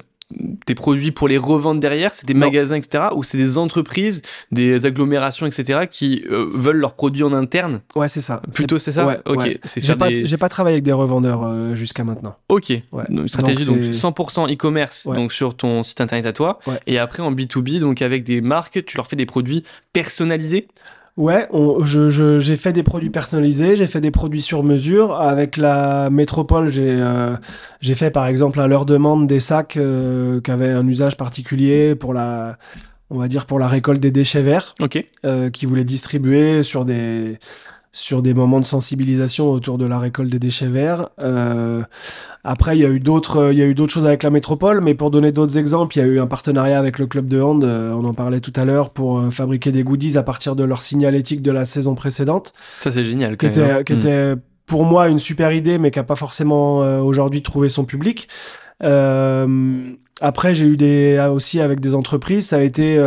[0.66, 3.04] tes produits pour les revendre derrière C'est des magasins, etc.
[3.14, 5.86] Ou c'est des entreprises, des agglomérations, etc.
[5.90, 7.80] qui euh, veulent leurs produits en interne?
[7.94, 8.42] Ouais, c'est ça.
[8.52, 9.06] Plutôt, c'est ça?
[9.06, 9.58] Ouais, Ok.
[9.76, 12.36] J'ai pas, pas, travaillé avec des revendeurs euh, jusqu'à maintenant.
[12.48, 12.70] Ok.
[12.92, 13.04] Ouais.
[13.26, 16.58] stratégie donc, 100% e-commerce donc sur ton site internet à toi.
[16.86, 20.68] Et après en B2B, donc avec des marques, tu leur fais des produits personnalisés?
[21.16, 21.48] Ouais,
[21.84, 25.14] j'ai fait des produits personnalisés, j'ai fait des produits sur mesure.
[25.14, 27.36] Avec la métropole, j'ai euh,
[27.80, 32.14] fait par exemple à leur demande des sacs euh, qui avaient un usage particulier pour
[32.14, 32.58] la,
[33.10, 35.04] on va dire pour la récolte des déchets verts, Ok.
[35.24, 37.38] euh, qui voulaient distribuer sur des
[37.94, 41.10] sur des moments de sensibilisation autour de la récolte des déchets verts.
[41.20, 41.80] Euh,
[42.42, 44.80] après, il y a eu d'autres, il y a eu d'autres choses avec la métropole,
[44.80, 47.40] mais pour donner d'autres exemples, il y a eu un partenariat avec le club de
[47.40, 50.56] hand, euh, on en parlait tout à l'heure, pour euh, fabriquer des goodies à partir
[50.56, 52.52] de leur signalétique de la saison précédente.
[52.80, 53.36] Ça, c'est génial.
[53.36, 53.70] Quand qui même.
[53.70, 54.34] était, qui était
[54.66, 58.26] pour moi une super idée, mais qui n'a pas forcément aujourd'hui trouvé son public.
[58.80, 62.98] Après, j'ai eu des aussi avec des entreprises, ça a été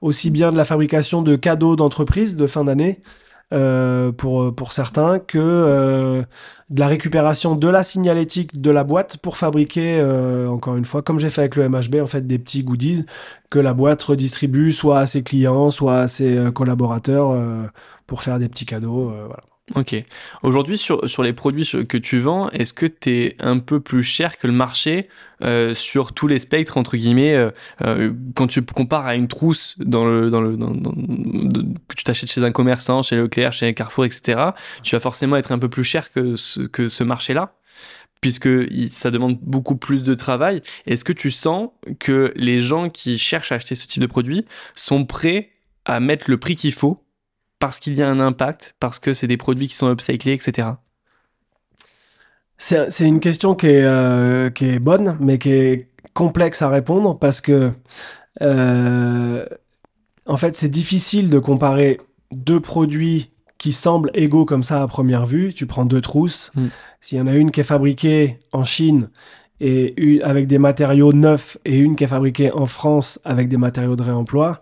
[0.00, 2.98] aussi bien de la fabrication de cadeaux d'entreprise de fin d'année,
[3.52, 6.22] euh, pour, pour certains que euh,
[6.68, 11.02] de la récupération de la signalétique de la boîte pour fabriquer, euh, encore une fois,
[11.02, 13.06] comme j'ai fait avec le MHB, en fait, des petits goodies
[13.50, 17.36] que la boîte redistribue soit à ses clients, soit à ses collaborateurs
[18.06, 19.10] pour faire des petits cadeaux.
[19.10, 19.55] voilà.
[19.74, 19.96] Ok.
[20.44, 24.04] Aujourd'hui, sur, sur les produits que tu vends, est-ce que tu es un peu plus
[24.04, 25.08] cher que le marché
[25.42, 27.50] euh, sur tous les spectres, entre guillemets, euh,
[27.84, 32.30] euh, quand tu compares à une trousse dans le, dans le, dans, que tu t'achètes
[32.30, 34.50] chez un commerçant, chez Leclerc, chez Carrefour, etc.,
[34.84, 37.54] tu vas forcément être un peu plus cher que ce, que ce marché-là
[38.22, 38.48] puisque
[38.90, 40.62] ça demande beaucoup plus de travail.
[40.86, 41.68] Est-ce que tu sens
[42.00, 45.50] que les gens qui cherchent à acheter ce type de produit sont prêts
[45.84, 47.05] à mettre le prix qu'il faut
[47.58, 50.68] parce qu'il y a un impact, parce que c'est des produits qui sont upcyclés, etc.
[52.58, 57.18] C'est une question qui est, euh, qui est bonne, mais qui est complexe à répondre
[57.18, 57.72] parce que,
[58.40, 59.46] euh,
[60.24, 61.98] en fait, c'est difficile de comparer
[62.34, 65.52] deux produits qui semblent égaux comme ça à première vue.
[65.52, 66.50] Tu prends deux trousses.
[66.54, 66.66] Mm.
[67.00, 69.10] S'il y en a une qui est fabriquée en Chine
[69.60, 73.96] et avec des matériaux neufs et une qui est fabriquée en France avec des matériaux
[73.96, 74.60] de réemploi,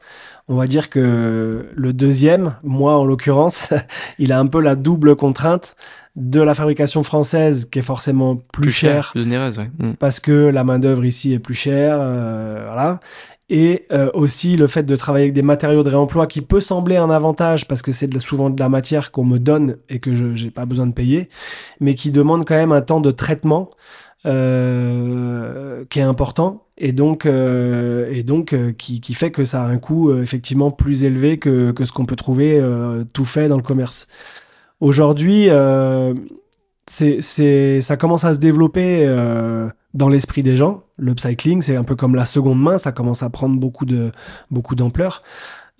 [0.49, 3.71] on va dire que le deuxième, moi en l'occurrence,
[4.19, 5.77] il a un peu la double contrainte
[6.17, 9.95] de la fabrication française qui est forcément plus, chère, mm.
[9.99, 13.01] parce que la main d'œuvre ici est plus chère, euh, voilà.
[13.49, 16.97] et euh, aussi le fait de travailler avec des matériaux de réemploi qui peut sembler
[16.97, 20.27] un avantage parce que c'est souvent de la matière qu'on me donne et que je
[20.27, 21.29] n'ai pas besoin de payer,
[21.81, 23.71] mais qui demande quand même un temps de traitement
[24.27, 29.67] euh, qui est important et donc, euh, et donc qui, qui, fait que ça a
[29.67, 32.63] un coût effectivement plus élevé que, que ce qu'on peut trouver
[33.13, 34.09] tout fait dans le commerce.
[34.81, 35.49] Aujourd'hui,
[36.87, 40.83] c'est, ça commence à se développer euh, dans l'esprit des gens.
[40.99, 44.13] L'upcycling, c'est un peu comme la seconde main, ça commence à prendre beaucoup, de,
[44.51, 45.23] beaucoup d'ampleur.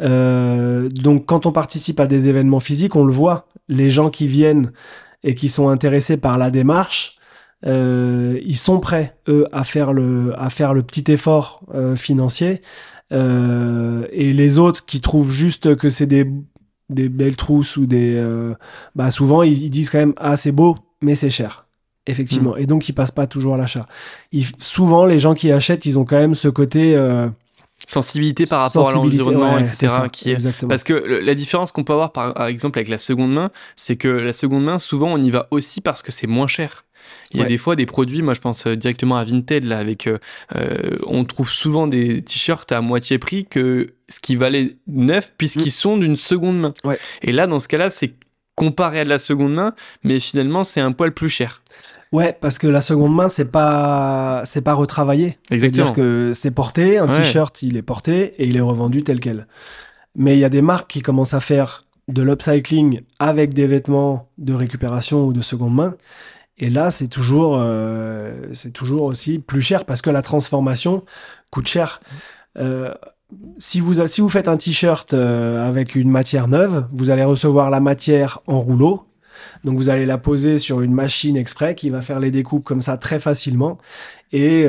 [0.01, 4.27] Euh, donc quand on participe à des événements physiques, on le voit, les gens qui
[4.27, 4.73] viennent
[5.23, 7.17] et qui sont intéressés par la démarche,
[7.67, 11.63] euh, ils sont prêts, eux, à faire le, à faire le petit effort
[11.97, 12.61] financier.
[13.11, 16.31] et les autres qui trouvent juste que c'est des
[16.91, 18.23] des belles trousses ou des
[18.95, 21.65] bah souvent ils, disent quand même ah c'est beau mais c'est cher.
[22.07, 22.55] Effectivement.
[22.55, 22.59] Hmm.
[22.59, 23.87] Et donc, ils passent pas toujours à l'achat.
[24.59, 26.95] Souvent, les gens qui achètent, ils ont quand même ce côté.
[26.97, 27.29] Euh,
[27.87, 29.89] sensibilité par rapport à l'environnement, etc.
[30.13, 30.67] qui est...
[30.69, 34.09] Parce que la différence qu'on peut avoir, par exemple, avec la seconde main, c'est que
[34.09, 36.85] la seconde main, souvent, on y va aussi parce que c'est moins cher.
[37.33, 39.79] Il y a des fois des produits, moi je pense euh, directement à Vinted, là,
[39.79, 40.19] avec, euh,
[41.07, 45.71] on trouve souvent des t-shirts à moitié prix que ce qui valait neuf, puisqu'ils hmm.
[45.71, 46.75] sont d'une seconde main.
[47.23, 48.15] Et là, dans ce cas-là, c'est
[48.55, 51.63] comparé à de la seconde main, mais finalement c'est un poil plus cher.
[52.13, 55.37] Ouais, parce que la seconde main, c'est pas, c'est pas retravaillé.
[55.51, 59.49] C'est-à-dire que c'est porté, un t-shirt, il est porté et il est revendu tel quel.
[60.15, 64.29] Mais il y a des marques qui commencent à faire de l'upcycling avec des vêtements
[64.39, 65.95] de récupération ou de seconde main.
[66.59, 71.05] Et là, c'est toujours, euh, toujours aussi plus cher parce que la transformation
[71.51, 72.01] coûte cher.
[72.59, 72.95] Euh,
[73.59, 77.71] si vous, si vous faites un t-shirt euh, avec une matière neuve, vous allez recevoir
[77.71, 79.07] la matière en rouleau.
[79.65, 82.83] Donc vous allez la poser sur une machine exprès qui va faire les découpes comme
[82.83, 83.79] ça très facilement.
[84.33, 84.69] Et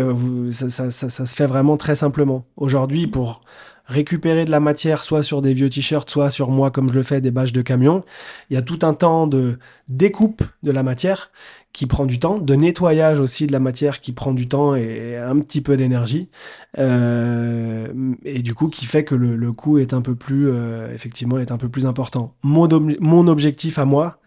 [0.52, 2.46] ça, se fait vraiment très simplement.
[2.56, 3.42] Aujourd'hui, pour
[3.88, 7.04] récupérer de la matière soit sur des vieux t-shirts, soit sur moi comme je le
[7.04, 8.04] fais, des bâches de camion,
[8.50, 11.32] il y a tout un temps de découpe de la matière
[11.72, 15.18] qui prend du temps, de nettoyage aussi de la matière qui prend du temps et
[15.18, 16.30] un petit peu d'énergie,
[16.78, 17.88] euh,
[18.24, 21.52] et du coup qui fait que le, coût est un peu plus, euh, effectivement, est
[21.52, 22.34] un peu plus important.
[22.44, 22.70] Mon,
[23.02, 24.20] mon objectif à moi,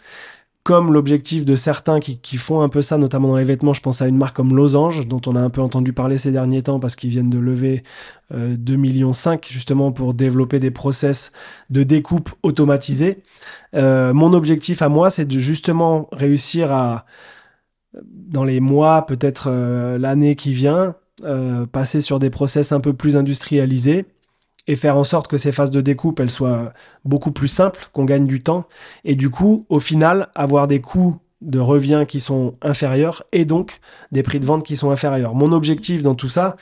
[0.69, 4.03] comme l'objectif de certains qui, font un peu ça, notamment dans les vêtements, je pense
[4.03, 6.79] à une marque comme Losange, dont on a un peu entendu parler ces derniers temps
[6.79, 7.85] parce qu'ils viennent de lever
[8.35, 9.13] euh, 2,5 millions
[9.49, 11.33] justement pour développer des process
[11.71, 13.23] de découpe automatisés.
[13.75, 17.07] Euh, mon objectif à moi, c'est de justement réussir à
[18.05, 22.93] dans les mois, peut-être euh, l'année qui vient, euh, passer sur des process un peu
[22.93, 24.05] plus industrialisés
[24.69, 26.73] et faire en sorte que ces phases de découpe elles soient
[27.05, 28.67] beaucoup plus simples, qu'on gagne du temps
[29.05, 33.81] et du coup, au final, avoir des coûts de revient qui sont inférieurs et donc
[34.13, 35.35] des prix de vente qui sont inférieurs.
[35.35, 36.57] Mon objectif dans tout ça,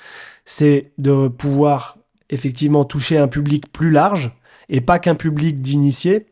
[0.45, 1.99] c'est de pouvoir
[2.31, 4.33] effectivement toucher un public plus large
[4.69, 6.27] et pas qu'un public d'initiés.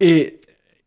[0.00, 0.40] Et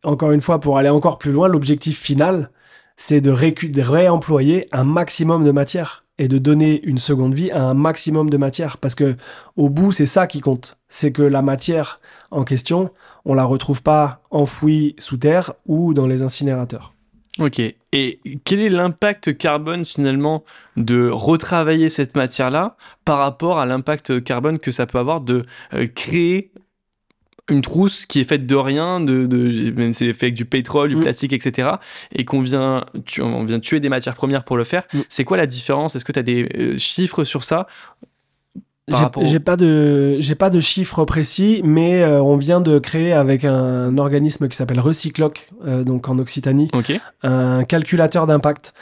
[0.03, 2.49] encore une fois, pour aller encore plus loin, l'objectif final,
[2.97, 7.73] c'est de, réemployer un maximum de matière et de donner une seconde vie à un
[7.73, 8.77] maximum de matière.
[8.77, 9.15] Parce que
[9.55, 10.77] au bout, c'est ça qui compte.
[10.87, 11.99] C'est que la matière
[12.31, 12.91] en question,
[13.25, 16.93] on la retrouve pas enfouie sous terre ou dans les incinérateurs.
[17.39, 17.59] Ok.
[17.59, 20.43] Et quel est l'impact carbone finalement
[20.77, 25.87] de retravailler cette matière-là par rapport à l'impact carbone que ça peut avoir de euh,
[25.87, 26.51] créer
[27.49, 30.89] une trousse qui est faite de rien, de, de même c'est fait avec du pétrole,
[30.89, 31.01] du mm.
[31.01, 31.69] plastique, etc.
[32.11, 34.83] Et qu'on vient, tu, on vient tuer des matières premières pour le faire.
[34.93, 34.99] Mm.
[35.09, 35.95] C'est quoi la différence?
[35.95, 37.67] Est-ce que tu as des euh, chiffres sur ça?
[39.23, 43.43] J'ai pas de j'ai pas de chiffres précis, mais euh, on vient de créer avec
[43.43, 46.69] un organisme qui s'appelle Recycloc, euh, donc en Occitanie,
[47.23, 48.75] un calculateur d'impact.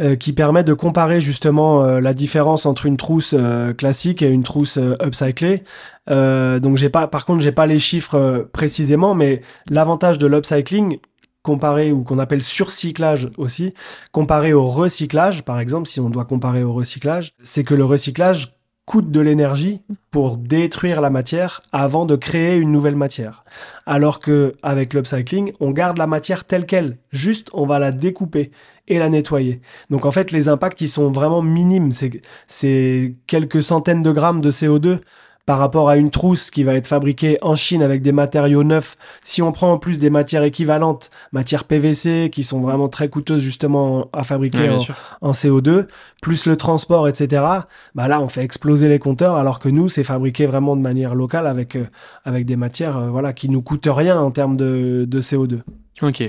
[0.00, 4.30] Euh, qui permet de comparer justement euh, la différence entre une trousse euh, classique et
[4.30, 5.62] une trousse upcyclée.
[6.08, 10.98] donc j'ai pas, par contre, j'ai pas les chiffres précisément, mais l'avantage de l'upcycling
[11.42, 13.74] comparé ou qu'on appelle surcyclage aussi,
[14.10, 18.54] comparé au recyclage, par exemple, si on doit comparer au recyclage, c'est que le recyclage
[18.90, 23.44] coûte de l'énergie pour détruire la matière avant de créer une nouvelle matière.
[23.86, 28.50] Alors que avec l'upcycling, on garde la matière telle qu'elle, juste on va la découper
[28.88, 29.60] et la nettoyer.
[29.90, 31.92] Donc en fait, les impacts ils sont vraiment minimes,
[32.48, 34.98] c'est quelques centaines de grammes de CO2
[35.46, 38.96] par rapport à une trousse qui va être fabriquée en Chine avec des matériaux neufs,
[39.22, 43.42] si on prend en plus des matières équivalentes, matières PVC qui sont vraiment très coûteuses
[43.42, 44.70] justement à fabriquer
[45.20, 45.86] en, CO2,
[46.22, 47.44] plus le transport, etc.
[47.94, 51.14] Bah là, on fait exploser les compteurs alors que nous, c'est fabriqué vraiment de manière
[51.14, 51.86] locale avec, euh,
[52.24, 55.60] avec des matières euh, voilà, qui nous coûtent rien en termes de, de CO2.
[56.02, 56.22] Ok.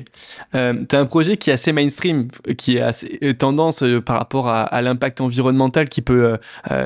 [0.55, 4.01] Euh, tu as un projet qui est assez mainstream, qui est assez euh, tendance euh,
[4.01, 6.37] par rapport à, l'impact environnemental qui peut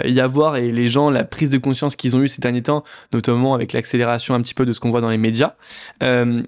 [0.06, 2.84] y avoir et les gens, la prise de conscience qu'ils ont eu ces derniers temps,
[3.13, 5.54] notamment avec l'accélération un petit peu de ce qu'on voit dans les médias.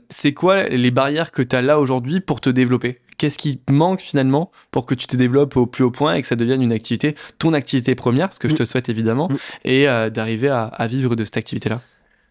[0.09, 2.99] c'est quoi les barrières que tu as là aujourd'hui pour te développer?
[3.17, 6.27] Qu'est-ce qui manque finalement pour que tu te développes au plus haut point et que
[6.27, 8.67] ça devienne une activité, ton activité première, ce que je te mm.
[8.67, 9.37] souhaite évidemment, mm.
[9.65, 11.81] et d'arriver à vivre de cette activité-là?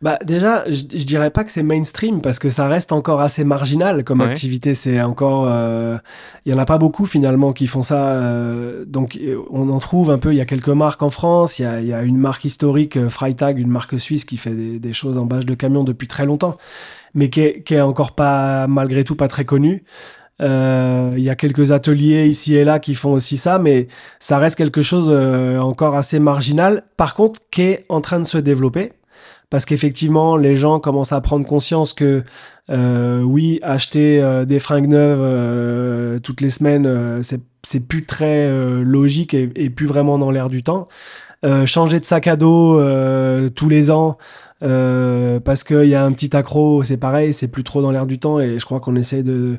[0.02, 4.04] Bah déjà, je, dirais pas que c'est mainstream parce que ça reste encore assez marginal
[4.04, 4.74] comme activité.
[4.74, 5.96] C'est encore, euh,
[6.44, 8.12] il y en a pas beaucoup finalement qui font ça.
[8.12, 9.18] Euh, donc
[9.50, 10.34] on en trouve un peu.
[10.34, 11.58] Il y a quelques marques en France.
[11.58, 14.50] Il y a, y a, une marque historique, euh, Freitag, une marque suisse qui fait
[14.50, 16.58] des, des, choses en bâche de camion depuis très longtemps,
[17.14, 19.84] mais qui est, qui est encore pas malgré tout pas très connue.
[20.42, 24.36] Euh, il y a quelques ateliers ici et là qui font aussi ça, mais ça
[24.36, 25.08] reste quelque chose
[25.58, 26.82] encore assez marginal.
[26.98, 28.92] Par contre, qui est en train de se développer
[29.50, 32.24] parce qu'effectivement, les gens commencent à prendre conscience que
[32.68, 38.50] euh, oui, acheter euh, des fringues neuves euh, toutes les semaines, c'est plus très
[38.82, 40.88] logique et, et, plus vraiment dans l'air du temps.
[41.64, 42.80] changer de sac à dos
[43.50, 44.18] tous les ans.
[44.60, 48.18] parce qu'il y a un petit accro, c'est pareil, c'est plus trop dans l'air du
[48.18, 49.58] temps et je crois qu'on essaie de,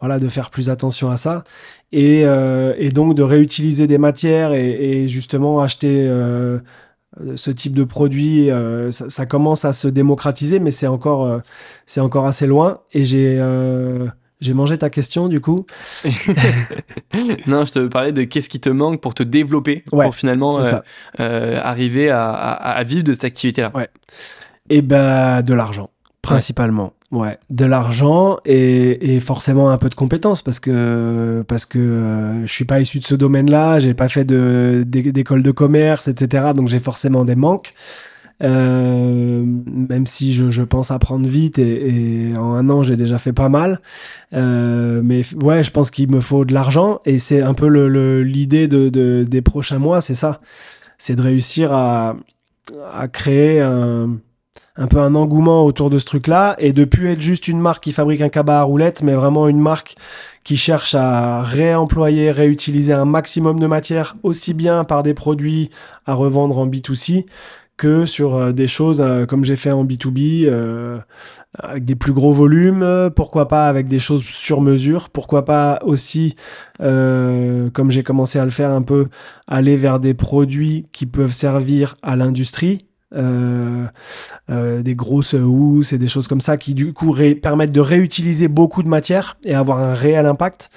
[0.00, 1.44] voilà, de faire plus attention à ça
[1.92, 2.24] et,
[2.78, 6.58] et donc de réutiliser des matières et, et justement acheter euh,
[7.34, 11.38] ce type de produit, euh, ça, commence à se démocratiser, mais c'est encore, euh,
[11.86, 12.80] c'est encore assez loin.
[12.92, 13.42] Et j'ai,
[14.40, 15.66] j'ai mangé ta question du coup.
[17.46, 20.60] non, je te parlais de qu'est-ce qui te manque pour te développer, pour finalement
[21.18, 23.72] arriver à, à, vivre de cette activité-là.
[23.74, 23.88] Ouais.
[24.68, 25.90] Et eh ben de l'argent,
[26.26, 26.92] principalement.
[27.12, 32.52] Ouais, de l'argent et, forcément un peu de compétences parce que parce que euh, je
[32.52, 36.48] suis pas issu de ce domaine-là, j'ai pas fait d'école de commerce, etc.
[36.54, 37.74] Donc j'ai forcément des manques.
[38.42, 43.32] Euh, même si je, je, pense apprendre vite et, en un an j'ai déjà fait
[43.32, 43.80] pas mal.
[44.34, 47.66] Euh, mais ouais, je pense qu'il me faut de l'argent et c'est un peu
[48.20, 50.40] l'idée de, des prochains mois, c'est ça.
[50.98, 52.16] C'est de réussir à,
[52.92, 54.18] à créer un,
[54.76, 56.56] un peu un engouement autour de ce truc-là.
[56.58, 59.48] Et de plus être juste une marque qui fabrique un cabas à roulettes, mais vraiment
[59.48, 59.96] une marque
[60.44, 65.70] qui cherche à réemployer, réutiliser un maximum de matière, aussi bien par des produits
[66.06, 67.24] à revendre en B2C
[67.76, 70.98] que sur euh, des choses euh, comme j'ai fait en B2B, euh,
[71.58, 76.36] avec des plus gros volumes, pourquoi pas avec des choses sur mesure, pourquoi pas aussi,
[76.78, 79.08] comme j'ai commencé à le faire un peu,
[79.46, 82.84] aller vers des produits qui peuvent servir à l'industrie,
[83.16, 88.82] des grosses housses et des choses comme ça qui du coup permettent de réutiliser beaucoup
[88.82, 90.70] de matière et avoir un réel impact.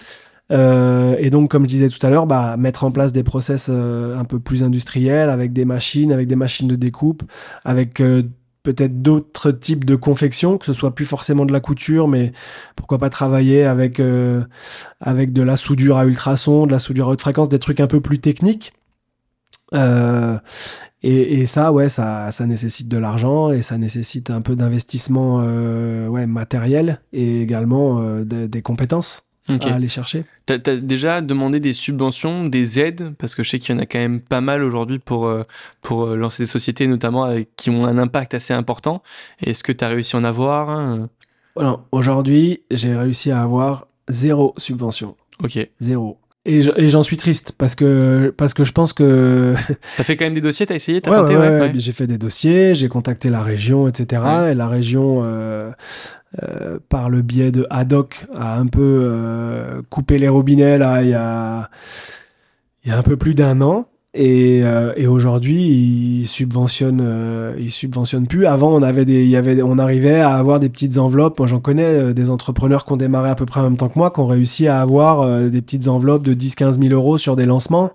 [0.52, 3.70] Euh, et donc, comme je disais tout à l'heure, bah, mettre en place des process
[3.70, 7.24] un peu plus industriels avec des machines, avec des machines de découpe,
[7.64, 8.02] avec
[8.64, 12.32] peut-être d'autres types de confection, que ce soit plus forcément de la couture, mais
[12.76, 14.02] pourquoi pas travailler avec,
[15.02, 17.88] avec de la soudure à ultrasons, de la soudure à haute fréquence, des trucs un
[17.88, 18.74] peu plus techniques.
[19.76, 20.38] Euh,
[21.02, 25.42] et, et, ça, ouais, ça, ça nécessite de l'argent et ça nécessite un peu d'investissement
[25.44, 30.26] euh, ouais, matériel et également euh, des compétences à aller chercher.
[30.46, 33.82] Tu as, déjà demandé des subventions, des aides, parce que je sais qu'il y en
[33.82, 35.44] a quand même pas mal aujourd'hui pour, euh,
[35.82, 39.02] pour lancer des sociétés, notamment avec, qui ont un impact assez important.
[39.42, 41.08] Est-ce que tu as réussi à en avoir
[41.92, 45.16] Aujourd'hui, j'ai réussi à avoir zéro subvention.
[45.44, 45.68] Ok.
[45.80, 46.18] Zéro.
[46.46, 49.56] Et j'en suis triste parce que, parce que je pense que.
[49.98, 52.18] T'as fait quand même des dossiers, t'as essayé, t'as ouais, tenté, ouais, J'ai fait des
[52.18, 54.22] dossiers, j'ai contacté la région, etc.
[54.52, 55.72] Et la région, euh,
[56.42, 61.10] euh, par le biais de Haddock, a un peu euh, coupé les robinets là il
[61.10, 61.70] y a,
[62.84, 63.88] il y a un peu plus d'un an.
[64.16, 68.48] Et, euh, et aujourd'hui, ils subventionnent, euh, ils subventionnent plus.
[68.48, 71.38] Avant, on avait des, il y avait, on arrivait à avoir des petites enveloppes.
[71.38, 73.88] Moi, j'en connais euh, des entrepreneurs qui ont démarré à peu près en même temps
[73.88, 77.20] que moi, qui ont réussi à avoir euh, des petites enveloppes de 10-15 000 euros
[77.20, 77.92] sur des lancements.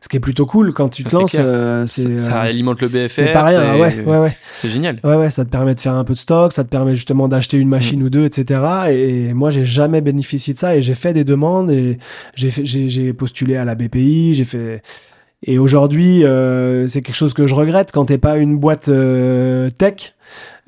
[0.00, 1.32] Ce qui est plutôt cool quand tu te lances.
[1.32, 3.10] ça, ça alimente le BFR.
[3.10, 3.76] C'est pas rien.
[3.76, 4.36] Ouais, ouais, ouais.
[4.58, 5.00] C'est génial.
[5.02, 5.30] Ouais, ouais.
[5.30, 6.52] Ça te permet de faire un peu de stock.
[6.52, 8.04] Ça te permet justement d'acheter une machine mm.
[8.04, 8.60] ou deux, etc.
[8.90, 10.76] Et, moi, j'ai jamais bénéficié de ça.
[10.76, 11.98] Et j'ai fait des demandes et
[12.36, 14.34] j'ai, j'ai postulé à la BPI.
[14.34, 14.80] J'ai fait
[15.46, 19.70] et aujourd'hui, euh, c'est quelque chose que je regrette quand t'es pas une boîte euh,
[19.70, 20.14] tech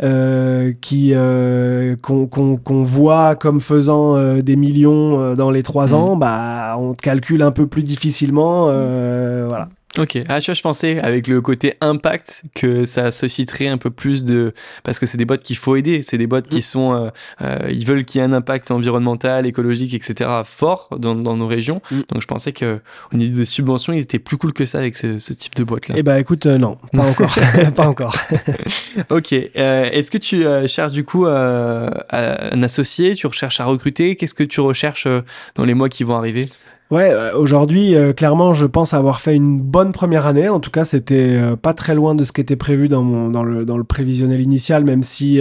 [0.00, 5.94] euh, qui euh, qu'on voit comme faisant euh, des millions dans les trois mmh.
[5.94, 9.68] ans, bah on te calcule un peu plus difficilement, voilà.
[9.98, 13.90] Ok, ah, tu vois, je pensais avec le côté impact que ça susciterait un peu
[13.90, 14.52] plus de.
[14.84, 16.62] Parce que c'est des boîtes qu'il faut aider, c'est des boîtes qui mm.
[16.62, 16.94] sont.
[16.94, 17.10] Euh,
[17.42, 20.30] euh, ils veulent qu'il y ait un impact environnemental, écologique, etc.
[20.44, 21.82] fort dans, dans nos régions.
[21.90, 22.00] Mm.
[22.12, 22.78] Donc je pensais qu'au
[23.12, 25.96] niveau des subventions, ils étaient plus cool que ça avec ce, ce type de boîte-là.
[25.98, 27.34] Eh bah écoute, non, pas encore.
[27.74, 28.16] pas encore.
[29.10, 33.14] ok, est-ce que tu cherches du coup un associé?
[33.14, 34.14] Tu recherches à recruter?
[34.16, 35.08] Qu'est-ce que tu recherches
[35.56, 36.48] dans les mois qui vont arriver?
[36.90, 40.48] Ouais, euh, aujourd'hui, euh, clairement, je pense avoir fait une bonne première année.
[40.48, 43.28] En tout cas, c'était euh, pas très loin de ce qui était prévu dans, mon,
[43.28, 45.40] dans, le, dans le prévisionnel initial, même si,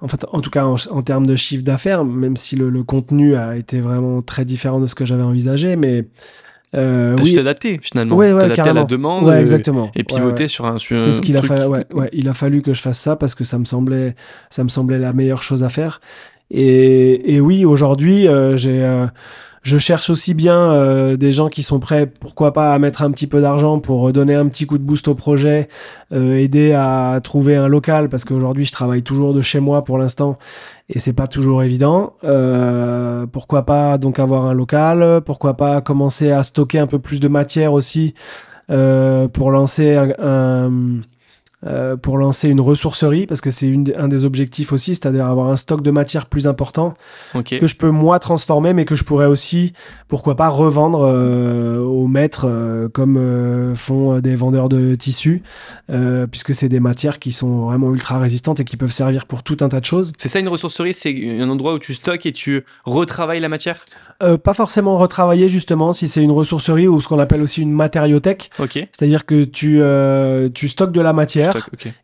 [0.00, 3.36] en fait, en tout cas, en, termes de chiffre d'affaires, même si le, le, contenu
[3.36, 6.06] a été vraiment très différent de ce que j'avais envisagé, mais.
[6.74, 7.38] Euh, oui.
[7.38, 8.16] adapté finalement.
[8.16, 9.26] Ouais, ouais, adapté à la demande.
[9.26, 9.92] Ouais, exactement.
[9.94, 10.76] Et, pivoter sur un.
[10.78, 11.66] C'est ce qu'il a fallu.
[11.66, 14.16] Ouais, ouais, il a fallu que je fasse ça parce que ça me semblait,
[14.50, 16.00] ça me semblait la meilleure chose à faire.
[16.50, 19.06] Et, et oui, aujourd'hui, j'ai
[19.64, 23.10] je cherche aussi bien euh, des gens qui sont prêts, pourquoi pas, à mettre un
[23.10, 25.68] petit peu d'argent pour donner un petit coup de boost au projet,
[26.12, 29.96] euh, aider à trouver un local, parce qu'aujourd'hui je travaille toujours de chez moi pour
[29.96, 30.38] l'instant
[30.90, 32.12] et c'est pas toujours évident.
[32.24, 37.18] Euh, pourquoi pas donc avoir un local, pourquoi pas commencer à stocker un peu plus
[37.18, 38.14] de matière aussi
[38.66, 41.00] pour lancer un
[41.66, 45.56] euh, pour lancer une ressourcerie, parce que c'est un des objectifs aussi, c'est-à-dire avoir un
[45.56, 46.94] stock de matière plus important
[47.32, 49.72] que je peux moi transformer, mais que je pourrais aussi,
[50.08, 55.42] pourquoi pas, revendre euh, aux maîtres euh, comme font des vendeurs de tissus,
[56.30, 59.56] puisque c'est des matières qui sont vraiment ultra résistantes et qui peuvent servir pour tout
[59.60, 60.12] un tas de choses.
[60.18, 63.84] C'est ça une ressourcerie, c'est un endroit où tu stockes et tu retravailles la matière?
[64.20, 68.50] Pas forcément retravailler justement, si c'est une ressourcerie ou ce qu'on appelle aussi une matériothèque.
[68.92, 69.80] C'est-à-dire que tu,
[70.52, 71.53] tu stockes de la matière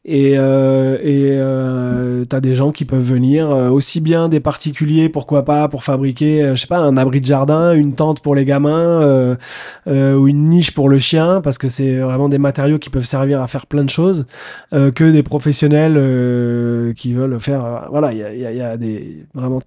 [0.05, 5.09] et euh, et euh, t'as des gens qui peuvent venir, euh, aussi bien des particuliers,
[5.09, 8.45] pourquoi pas, pour fabriquer, je sais pas, un abri de jardin, une tente pour les
[8.45, 9.37] gamins,
[9.87, 13.41] ou une niche pour le chien, parce que c'est vraiment des matériaux qui peuvent servir
[13.43, 14.27] à faire plein de choses,
[14.73, 17.89] que des professionnels qui veulent faire.
[17.91, 19.61] voilà, il y a, y, y a des vraiment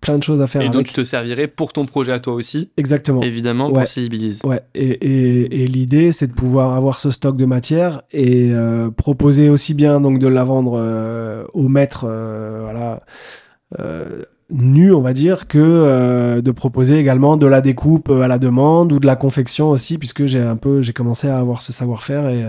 [0.00, 0.62] plein de choses à faire.
[0.62, 2.70] Et donc tu te servirais pour ton projet à toi aussi.
[2.76, 3.22] Exactement.
[3.22, 3.84] Évidemment, pour.
[4.44, 4.60] Ouais.
[4.74, 9.48] Et, et, et l'idée, c'est de pouvoir avoir ce stock de matière et euh, proposer
[9.48, 13.02] aussi bien donc de la vendre euh, au maître, euh, voilà.
[14.50, 18.98] nu on va dire que de proposer également de la découpe à la demande ou
[18.98, 22.46] de la confection aussi puisque j'ai un peu j'ai commencé à avoir ce savoir-faire et,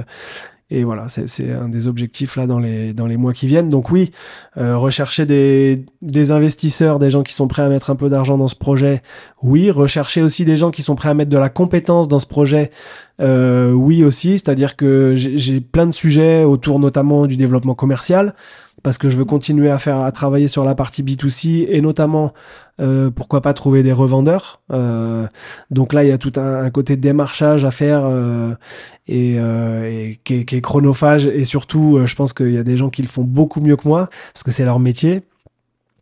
[0.72, 3.68] et voilà, c'est un des objectifs là dans les, dans les mois qui viennent.
[3.68, 4.10] Donc oui,
[4.56, 8.38] euh, rechercher des, des investisseurs, des gens qui sont prêts à mettre un peu d'argent
[8.38, 9.02] dans ce projet.
[9.44, 12.26] Oui, rechercher aussi des gens qui sont prêts à mettre de la compétence dans ce
[12.26, 12.72] projet.
[13.20, 18.34] Euh, oui aussi, c'est-à-dire que j'ai plein de sujets autour notamment du développement commercial
[18.84, 22.34] parce que je veux continuer à faire à travailler sur la partie B2C et notamment
[22.80, 24.62] euh, pourquoi pas trouver des revendeurs.
[24.72, 25.28] Euh,
[25.70, 28.56] donc là, il y a tout un, côté démarchage à faire euh,
[29.08, 32.78] et, et qui, est, qui, est, chronophage et surtout, je pense qu'il y a des
[32.78, 35.22] gens qui le font beaucoup mieux que moi parce que c'est leur métier.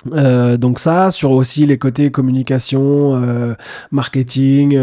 [0.06, 3.56] donc ça, sur aussi les côtés communication,
[3.92, 4.78] marketing,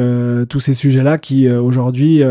[0.47, 2.23] tous ces sujets-là qui aujourd'hui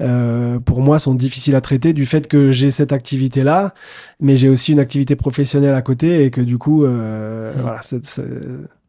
[0.00, 3.72] euh, pour moi sont difficiles à traiter du fait que j'ai cette activité là
[4.20, 7.60] mais j'ai aussi une activité professionnelle à côté et que du coup euh, mmh.
[7.62, 7.80] voilà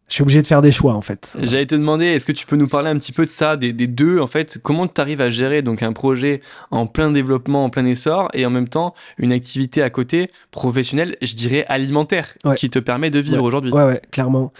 [0.08, 1.38] je suis obligé de faire des choix en fait.
[1.42, 3.74] J'allais te demander, est-ce que tu peux nous parler un petit peu de ça, des,
[3.74, 6.42] deux en fait, comment tu arrives à gérer donc un projet
[6.72, 11.18] en plein développement, en plein essor et en même temps une activité à côté professionnelle,
[11.22, 13.72] je dirais alimentaire, qui te permet de vivre aujourd'hui?
[13.72, 14.54] Ouais, ouais, clairement.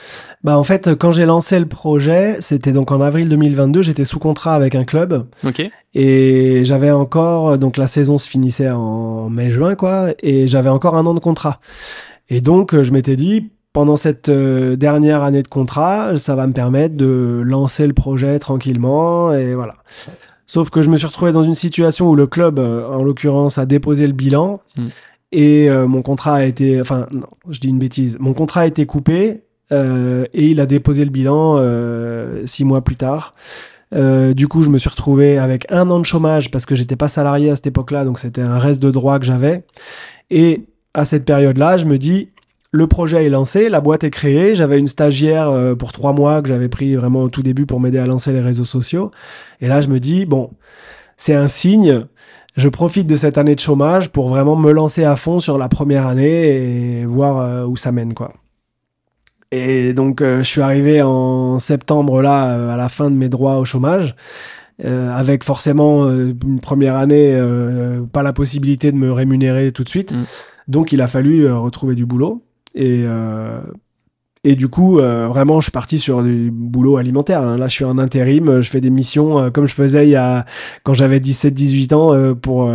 [0.44, 4.20] Bah en fait, quand j'ai lancé le projet, c'était donc en avril 2022, j'étais sous
[4.20, 5.28] contrat avec un club.
[5.46, 5.70] Ok.
[5.94, 11.06] Et j'avais encore, donc la saison se finissait en mai-juin quoi, et j'avais encore un
[11.06, 11.60] an de contrat.
[12.30, 16.52] Et donc je m'étais dit pendant cette euh, dernière année de contrat, ça va me
[16.52, 19.76] permettre de lancer le projet tranquillement et voilà.
[20.48, 23.60] Sauf que je me suis retrouvé dans une situation où le club, euh, en l'occurrence,
[23.60, 24.88] a déposé le bilan hmm.
[25.32, 28.66] et euh, mon contrat a été, enfin non, je dis une bêtise, mon contrat a
[28.66, 31.62] été coupé et il a déposé le bilan
[32.46, 33.36] six mois plus tard.
[33.92, 37.10] du coup, je me suis retrouvé avec un an de chômage parce que j'étais pas
[37.10, 39.66] salarié à cette époque-là, donc c'était un reste de droit que j'avais.
[40.32, 40.66] Et
[40.96, 42.30] à cette période-là, je me dis,
[42.72, 44.56] le projet est lancé, la boîte est créée.
[44.56, 47.80] J'avais une stagiaire euh, pour trois mois que j'avais pris vraiment au tout début pour
[47.80, 49.12] m'aider à lancer les réseaux sociaux.
[49.62, 50.52] Et là, je me dis, bon,
[51.16, 52.06] c'est un signe.
[52.56, 55.70] Je profite de cette année de chômage pour vraiment me lancer à fond sur la
[55.70, 58.34] première année et voir euh, où ça mène, quoi.
[59.52, 63.58] Et donc, euh, je suis arrivé en septembre, là, à la fin de mes droits
[63.58, 64.16] au chômage.
[64.84, 67.34] avec forcément une première année,
[68.12, 70.12] pas la possibilité de me rémunérer tout de suite.
[70.12, 70.26] Mm.
[70.68, 72.47] Donc il a fallu retrouver du boulot.
[72.78, 73.60] Et, euh,
[74.44, 77.42] Et du coup, euh, vraiment, je suis parti sur du boulot alimentaire.
[77.42, 77.58] hein.
[77.58, 80.16] Là, je suis en intérim, je fais des missions euh, comme je faisais il y
[80.16, 80.46] a,
[80.84, 82.72] quand j'avais 17-18 ans pour,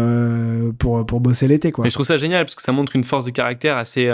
[0.78, 1.72] pour, pour bosser l'été.
[1.72, 1.84] Quoi.
[1.84, 4.12] Mais je trouve ça génial parce que ça montre une force de caractère assez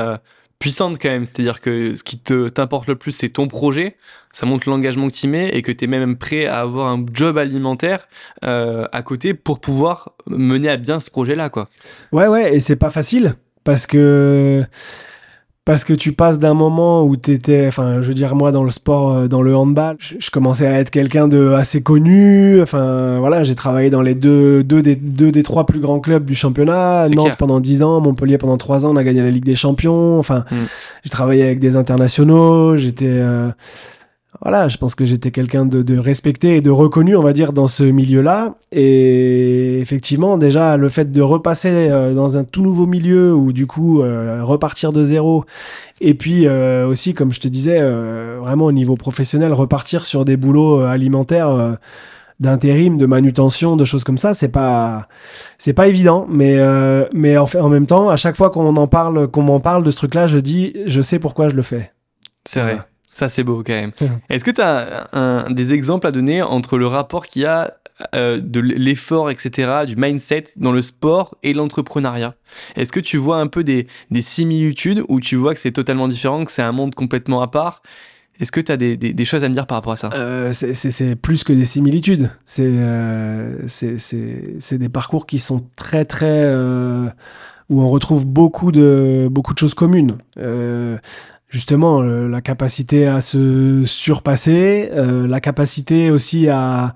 [0.60, 1.24] puissante quand même.
[1.24, 3.96] C'est-à-dire que ce qui te t'importe le plus, c'est ton projet.
[4.30, 7.04] Ça montre l'engagement que tu mets et que tu es même prêt à avoir un
[7.12, 8.08] job alimentaire
[8.44, 11.48] euh, à côté pour pouvoir mener à bien ce projet-là.
[11.48, 11.68] quoi.
[12.12, 13.34] Ouais, ouais, et c'est pas facile
[13.64, 14.64] parce que
[15.68, 18.70] parce que tu passes d'un moment où t'étais, enfin, je veux dire moi dans le
[18.70, 22.58] sport, euh, dans le handball, je, je commençais à être quelqu'un de assez connu.
[22.62, 26.24] Enfin, voilà, j'ai travaillé dans les deux, deux des deux des trois plus grands clubs
[26.24, 27.02] du championnat.
[27.10, 27.36] Nantes clair.
[27.36, 30.18] pendant 10 ans, Montpellier pendant 3 ans, on a gagné la Ligue des Champions.
[30.18, 30.54] Enfin, Mm.
[31.04, 32.78] j'ai travaillé avec des internationaux.
[32.78, 33.50] J'étais euh,
[34.42, 37.52] voilà, je pense que j'étais quelqu'un de, de respecté et de reconnu, on va dire,
[37.52, 38.54] dans ce milieu-là.
[38.72, 43.66] Et effectivement, déjà, le fait de repasser euh, dans un tout nouveau milieu ou du
[43.66, 45.44] coup euh, repartir de zéro,
[46.00, 50.24] et puis euh, aussi, comme je te disais, euh, vraiment au niveau professionnel, repartir sur
[50.24, 51.48] des boulots euh, alimentaires.
[51.50, 51.72] euh,
[52.40, 55.08] d'intérim, de manutention, de choses comme ça, c'est pas
[55.58, 58.76] c'est pas évident, mais euh, mais en, fait, en même temps, à chaque fois qu'on
[58.76, 61.62] en parle, qu'on m'en parle de ce truc-là, je dis, je sais pourquoi je le
[61.62, 61.90] fais.
[62.44, 62.87] C'est Voilà.
[63.18, 63.90] Ça, c'est beau quand même.
[64.30, 67.74] Est-ce que tu as un, des exemples à donner entre le rapport qu'il y a
[68.14, 72.34] euh, de l'effort, etc., du mindset dans le sport et l'entrepreneuriat?
[72.76, 76.06] Est-ce que tu vois un peu des, des similitudes ou tu vois que c'est totalement
[76.06, 77.82] différent, que c'est un monde complètement à part?
[78.38, 80.10] Est-ce que tu as des, des- des choses à me dire par rapport à ça?
[80.14, 82.30] Euh, c'est- plus que des similitudes.
[82.44, 87.08] C'est euh, c'est- des parcours qui sont très très euh,
[87.68, 90.18] où on retrouve beaucoup de beaucoup de choses communes.
[91.48, 96.94] Justement, euh, la capacité à se surpasser, euh, la capacité aussi à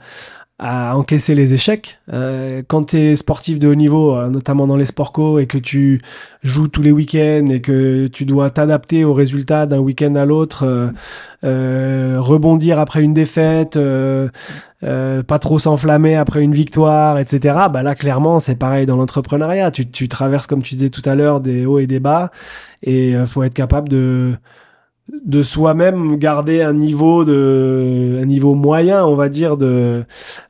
[0.59, 1.99] à encaisser les échecs.
[2.13, 5.47] Euh, quand tu es sportif de haut niveau, euh, notamment dans les sports co, et
[5.47, 6.01] que tu
[6.43, 10.65] joues tous les week-ends et que tu dois t'adapter aux résultats d'un week-end à l'autre,
[10.65, 10.91] euh,
[11.45, 14.29] euh, rebondir après une défaite, euh,
[14.83, 17.59] pas trop s'enflammer après une victoire, etc.
[17.73, 19.71] Bah là, clairement, c'est pareil dans l'entrepreneuriat.
[19.73, 22.31] Tu, tu traverses, comme tu disais tout à l'heure, des hauts et des bas,
[22.83, 24.35] et faut être capable de
[25.25, 30.05] de soi-même garder un niveau de un niveau moyen on va dire de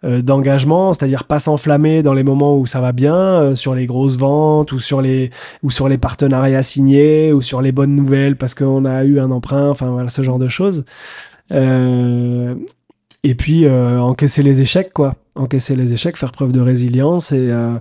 [0.04, 3.86] euh, d'engagement c'est-à-dire pas s'enflammer dans les moments où ça va bien euh, sur les
[3.86, 5.30] grosses ventes ou sur les
[5.62, 9.30] ou sur les partenariats signés ou sur les bonnes nouvelles parce qu'on a eu un
[9.30, 10.84] emprunt enfin voilà ce genre de choses.
[11.50, 12.54] Euh,
[13.24, 17.50] et puis euh, encaisser les échecs quoi encaisser les échecs faire preuve de résilience et
[17.50, 17.78] euh,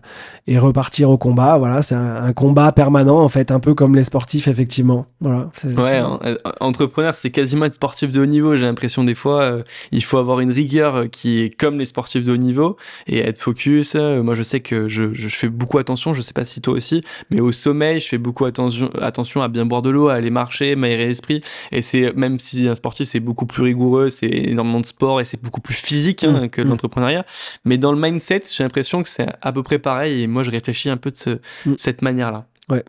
[0.47, 3.95] et repartir au combat voilà c'est un, un combat permanent en fait un peu comme
[3.95, 8.55] les sportifs effectivement voilà Ouais, en- euh, entrepreneur, c'est quasiment être sportif de haut niveau.
[8.55, 11.85] J'ai l'impression des fois, euh, il faut avoir une rigueur euh, qui est comme les
[11.85, 12.77] sportifs de haut niveau
[13.07, 13.95] et être focus.
[13.95, 16.13] Moi, je sais que je, je fais beaucoup attention.
[16.13, 19.47] Je sais pas si toi aussi, mais au sommeil, je fais beaucoup attention, attention à
[19.47, 21.41] bien boire de l'eau, à aller marcher, m'aérer l'esprit.
[21.71, 25.25] Et c'est même si un sportif c'est beaucoup plus rigoureux, c'est énormément de sport et
[25.25, 26.69] c'est beaucoup plus physique hein, Mm, que mm.
[26.69, 27.25] l'entrepreneuriat.
[27.65, 30.21] Mais dans le mindset, j'ai l'impression que c'est à peu près pareil.
[30.23, 31.73] Et moi, je réfléchis un peu de ce- Mm.
[31.77, 32.45] cette manière-là.
[32.69, 32.83] Ouais,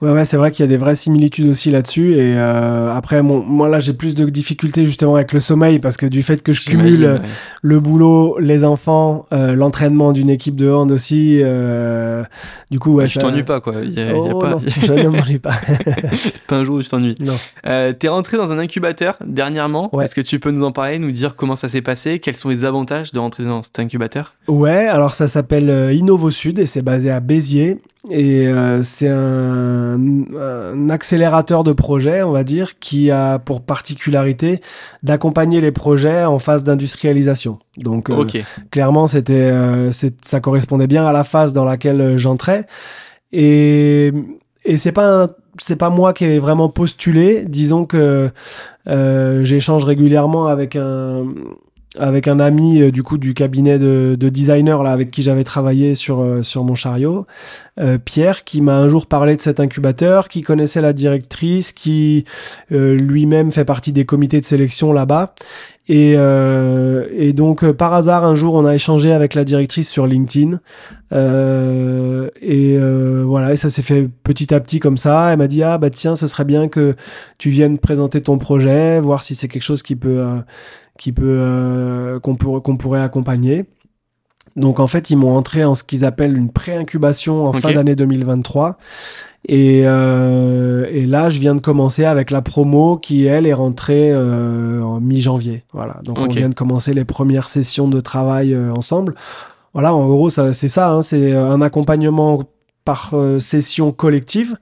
[0.00, 2.14] ouais, c'est vrai qu'il y a des vraies similitudes aussi là-dessus.
[2.14, 5.96] Et euh, après, mon- moi là, j'ai plus de difficultés justement avec le sommeil parce
[5.96, 7.24] que du fait que je cumule euh, ouais.
[7.62, 11.40] le boulot, les enfants, euh, l'entraînement d'une équipe de hand aussi.
[11.42, 12.22] euh,
[12.70, 13.74] du coup, ouais, tu ça- t'ennuies pas, quoi.
[13.82, 15.54] Il y a, il y a Oh, pas, non, je ne m'ennuie pas.
[16.46, 17.14] pas un jour où tu t'ennuies.
[17.20, 17.34] non.
[17.98, 19.94] T'es rentré dans un incubateur dernièrement.
[19.94, 20.04] Ouais.
[20.04, 22.18] Est-ce que tu peux nous en parler, nous dire comment ça s'est passé?
[22.18, 24.34] Quels sont les avantages de rentrer dans cet incubateur?
[24.48, 27.78] Ouais, alors ça s'appelle Innovo Sud et c'est basé à Béziers.
[28.10, 34.60] Et euh, c'est un, un accélérateur de projet, on va dire, qui a pour particularité
[35.02, 37.58] d'accompagner les projets en phase d'industrialisation.
[37.76, 38.24] Donc, euh,
[38.70, 39.90] clairement, c'était, euh,
[40.22, 42.66] ça correspondait bien à la phase dans laquelle euh, j'entrais.
[43.32, 44.12] Et,
[44.64, 45.26] et c'est pas
[45.58, 47.44] c'est pas moi qui ai vraiment postulé.
[47.46, 48.30] Disons que
[48.88, 51.24] euh, j'échange régulièrement avec un
[51.98, 55.44] avec un ami euh, du coup du cabinet de, de designer là avec qui j'avais
[55.44, 57.26] travaillé sur euh, sur mon chariot,
[57.78, 62.24] euh, Pierre, qui m'a un jour parlé de cet incubateur, qui connaissait la directrice, qui
[62.70, 65.34] lui-même fait partie des comités de sélection là-bas.
[65.88, 69.88] Et, euh, et donc, euh, par hasard, un jour, on a échangé avec la directrice
[69.88, 70.58] sur LinkedIn.
[71.12, 72.76] Euh, et
[73.24, 75.32] voilà, et ça s'est fait petit à petit comme ça.
[75.32, 76.94] Elle m'a dit Ah, bah tiens, ce serait bien que
[77.38, 80.24] tu viennes présenter ton projet, voir si c'est quelque chose qui peut,
[80.98, 82.36] qui peut, qu'on
[82.76, 83.66] pourrait accompagner.
[84.56, 87.94] Donc, en fait, ils m'ont entré en ce qu'ils appellent une pré-incubation en fin d'année
[87.94, 88.78] 2023.
[89.48, 94.10] Et, euh, et là, je viens de commencer avec la promo qui, elle, est rentrée
[94.12, 95.64] euh, en mi-janvier.
[95.72, 96.00] Voilà.
[96.02, 99.14] Donc, on vient de commencer les premières sessions de travail euh, ensemble.
[99.74, 100.90] Voilà, en gros, ça, c'est ça.
[100.90, 102.42] hein, c'est un accompagnement
[102.86, 104.56] par euh, session collective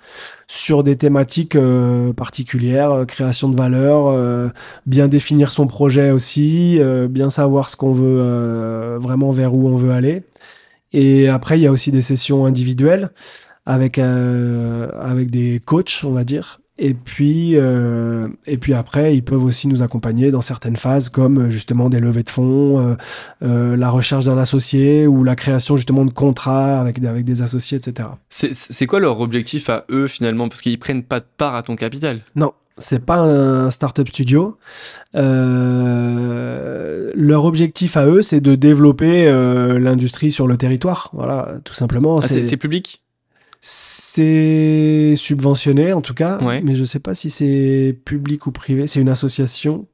[0.49, 4.17] sur des thématiques euh, particulières, euh, création de valeur,
[4.87, 9.93] bien définir son projet aussi, bien savoir ce qu'on veut vraiment vers où on veut
[9.93, 10.25] aller.
[10.93, 13.11] Et après, il y a aussi des sessions individuelles
[13.67, 16.61] avec avec des coachs, on va dire.
[16.77, 21.39] Et puis euh, et puis après, ils peuvent aussi nous accompagner dans certaines phases comme
[21.47, 22.95] euh, justement des levées de fonds, euh,
[23.45, 27.43] euh, la recherche d'un associé ou la création justement de contrats avec des, avec des
[27.43, 28.09] associés, etc.
[28.29, 30.49] C'est- quoi leur objectif à eux finalement?
[30.49, 32.23] Parce qu'ils prennent pas de part à ton capital.
[32.35, 34.57] Non, c'est pas un startup studio.
[35.15, 41.11] Euh, leur objectif à eux, c'est de développer euh, l'industrie sur le territoire.
[41.13, 42.19] Voilà, tout simplement.
[42.19, 43.04] Ah, c'est public?
[43.67, 46.61] C'est subventionné en tout cas, Ouais.
[46.65, 48.87] mais je sais pas si c'est public ou privé.
[48.87, 49.87] C'est une association,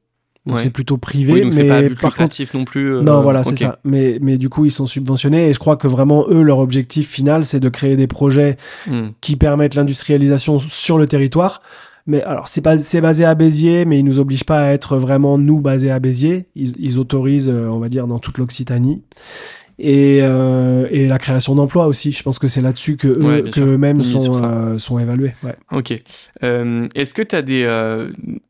[0.45, 0.63] donc Ouais.
[0.63, 1.33] c'est plutôt privé.
[1.33, 2.95] Oui, donc c'est mais pas à but par contre, non plus.
[2.95, 3.79] euh, non, voilà, c'est ça.
[3.85, 7.09] Mais, mais du coup, ils sont subventionnés et je crois que vraiment, eux, leur objectif
[7.09, 8.57] final, c'est de créer des projets
[8.87, 9.09] Hmm.
[9.21, 11.61] qui permettent l'industrialisation sur le territoire.
[12.07, 14.97] Mais alors, c'est pas, c'est basé à Béziers, mais ils nous obligent pas à être
[14.97, 16.47] vraiment nous basés à Béziers.
[16.55, 19.03] Ils, ils autorisent, euh, on va dire, dans toute l'Occitanie.
[19.83, 22.11] Et, euh, et la création d'emplois aussi.
[22.11, 25.33] Je pense que c'est là-dessus que eux, Ouais, que eux-mêmes sont, euh, sont évalués.
[25.43, 25.55] Ouais.
[25.71, 25.93] Ok.
[26.43, 27.65] Euh, Est-ce que tu as des,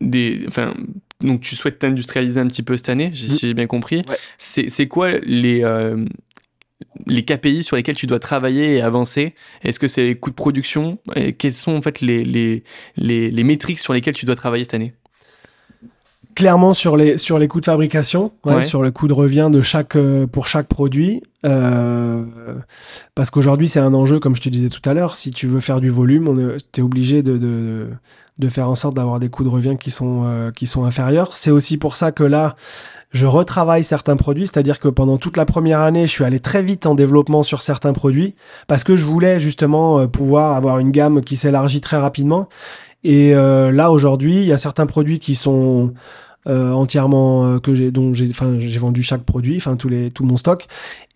[0.02, 0.44] des.
[0.46, 0.74] Enfin,
[1.22, 3.30] donc tu souhaites t'industrialiser un petit peu cette année, j'ai- Mm.
[3.30, 4.02] si j'ai bien compris.
[4.08, 4.16] Ouais.
[4.36, 6.04] C'est c'est quoi les, euh,
[7.06, 9.34] les KPI sur lesquels tu dois travailler et avancer?
[9.62, 10.98] Est-ce que c'est les coûts de production?
[11.16, 12.64] Et Quelles sont en fait les, les,
[12.96, 14.92] les, les métriques sur lesquelles tu dois travailler cette année?
[16.34, 18.62] Clairement sur les sur les coûts de fabrication, ouais, Ouais.
[18.62, 22.24] sur le coût de revient de chaque euh, pour chaque produit, euh,
[23.14, 25.14] parce qu'aujourd'hui c'est un enjeu comme je te disais tout à l'heure.
[25.16, 27.88] Si tu veux faire du volume, tu es obligé de, de
[28.38, 31.36] de faire en sorte d'avoir des coûts de revient qui sont euh, qui sont inférieurs.
[31.36, 32.56] C'est aussi pour ça que là
[33.10, 36.62] je retravaille certains produits, c'est-à-dire que pendant toute la première année, je suis allé très
[36.62, 38.34] vite en développement sur certains produits
[38.68, 42.48] parce que je voulais justement euh, pouvoir avoir une gamme qui s'élargit très rapidement.
[43.04, 45.92] Et euh, là aujourd'hui, il y a certains produits qui sont
[46.48, 50.10] euh, entièrement euh, que j'ai dont j'ai enfin j'ai vendu chaque produit, enfin tous les
[50.10, 50.66] tout mon stock.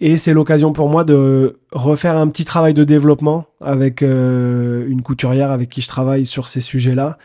[0.00, 5.50] Et c'est l'occasion pour moi de refaire un petit travail de développement avec une couturière
[5.50, 7.18] avec qui je travaille sur ces sujets-là.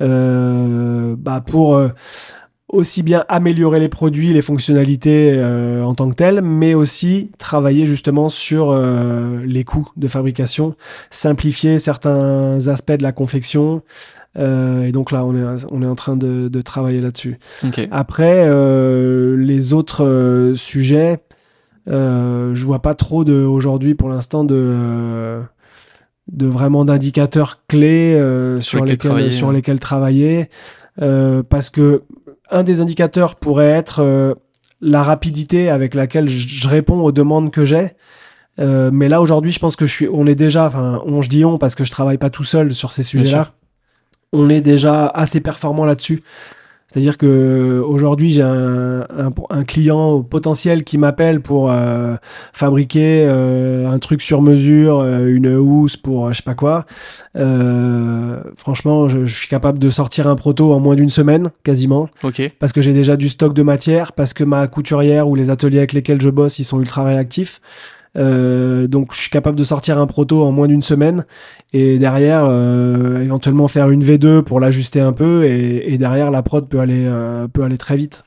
[0.00, 1.80] Euh, bah pour
[2.68, 7.86] aussi bien améliorer les produits, les fonctionnalités euh, en tant que telles, mais aussi travailler
[7.86, 10.74] justement sur euh, les coûts de fabrication,
[11.10, 13.82] simplifier certains aspects de la confection.
[14.38, 17.38] Euh, et donc là, on est, on est en train de, de travailler là-dessus.
[17.90, 18.46] Après,
[19.36, 21.18] les autres sujets,
[21.86, 25.42] je vois pas trop de aujourd'hui pour l'instant de
[26.32, 30.48] de vraiment d'indicateurs clés euh, sur, lesquels lesquels travailler, sur lesquels travailler
[31.00, 32.02] euh, parce que
[32.50, 34.34] un des indicateurs pourrait être euh,
[34.80, 37.90] la rapidité avec laquelle je, réponds aux demandes que j'ai.
[38.60, 41.28] Euh, mais là aujourd'hui je pense que je suis on est déjà enfin on je
[41.28, 43.52] dis on parce que je travaille pas tout seul sur ces sujets là sûr.
[44.32, 46.24] on est déjà assez performant là-dessus
[46.90, 52.16] c'est-à-dire que aujourd'hui j'ai un, un, un client potentiel qui m'appelle pour euh,
[52.54, 56.86] fabriquer euh, un truc sur mesure, euh, une housse pour je sais pas quoi.
[57.36, 62.08] Euh, franchement, je, je suis capable de sortir un proto en moins d'une semaine, quasiment,
[62.58, 65.78] parce que j'ai déjà du stock de matière, parce que ma couturière ou les ateliers
[65.78, 67.60] avec lesquels je bosse, ils sont ultra réactifs.
[68.16, 71.24] Euh, donc je suis capable de sortir un proto en moins d'une semaine
[71.72, 76.42] et derrière euh, éventuellement faire une V2 pour l'ajuster un peu et, et derrière la
[76.42, 78.24] prod peut aller euh, peut aller très vite.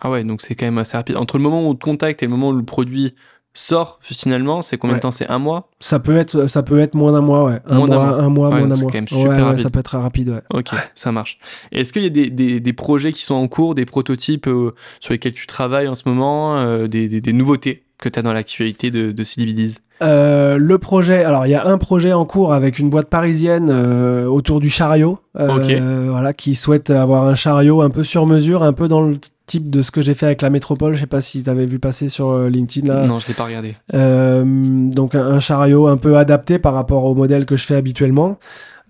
[0.00, 1.16] Ah ouais, donc c'est quand même assez rapide.
[1.16, 3.14] Entre le moment où on te contacte et le moment où le produit
[3.56, 5.00] sort finalement, c'est combien de Ouais.
[5.02, 5.10] temps?
[5.12, 5.70] C'est un mois?
[5.80, 7.60] Ça peut être ça peut être moins d'un mois ouais.
[7.66, 8.20] Un Moins d'un mois, mois.
[8.22, 8.90] un mois, Ouais, moins d'un c'est mois.
[8.92, 9.58] quand même super ouais, rapide.
[9.62, 10.42] ça peut être très rapide ouais.
[10.52, 11.38] Ok, ça marche.
[11.70, 14.74] Est-ce qu'il y a des, des- des projets qui sont en cours, des prototypes euh,
[15.00, 17.83] sur lesquels tu travailles en ce moment, euh, des- des nouveautés?
[17.98, 21.64] Que tu as dans l'actualité de, de CDBDs Euh, le projet, alors il y a
[21.66, 26.54] un projet en cours avec une boîte parisienne euh, autour du chariot, euh, voilà, qui
[26.54, 29.90] souhaite avoir un chariot un peu sur mesure, un peu dans le type de ce
[29.90, 30.94] que j'ai fait avec la métropole.
[30.94, 33.06] Je sais pas si tu avais vu passer sur LinkedIn là.
[33.06, 33.76] Non, je l'ai pas regardé.
[33.92, 38.38] Donc un, un chariot un peu adapté par rapport au modèle que je fais habituellement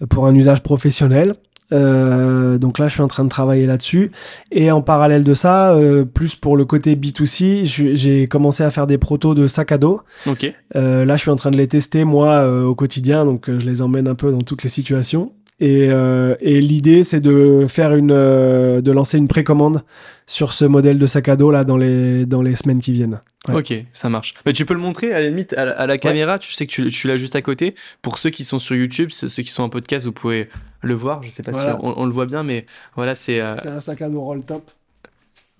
[0.08, 1.34] pour un usage professionnel.
[1.72, 4.10] Euh, donc là, je suis en train de travailler là-dessus.
[4.52, 8.70] Et en parallèle de ça, euh, plus pour le côté B2C, je- j'ai commencé à
[8.70, 10.00] faire des protos de sacs à dos.
[10.26, 10.52] Ok.
[10.76, 13.58] Euh, là, je suis en train de les tester moi euh, au quotidien, donc euh,
[13.58, 15.32] je les emmène un peu dans toutes les situations.
[15.66, 19.82] Et, euh, et l'idée, c'est de faire une, euh, de lancer une précommande
[20.26, 23.20] sur ce modèle de sac à dos là dans les dans les semaines qui viennent.
[23.48, 23.54] Ouais.
[23.56, 24.34] Ok, ça marche.
[24.44, 26.38] Mais tu peux le montrer à la limite à la, à la caméra.
[26.38, 27.74] Tu sais que tu, tu l'as juste à côté.
[28.02, 30.50] Pour ceux qui sont sur YouTube, ceux ceux qui sont en podcast, vous pouvez
[30.82, 31.22] le voir.
[31.22, 31.72] Je sais pas Voilà.
[31.72, 34.20] si on, on le voit bien, mais voilà, c'est euh, C'est un sac à dos
[34.20, 34.70] roll top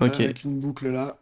[0.03, 1.17] ok, avec une boucle là.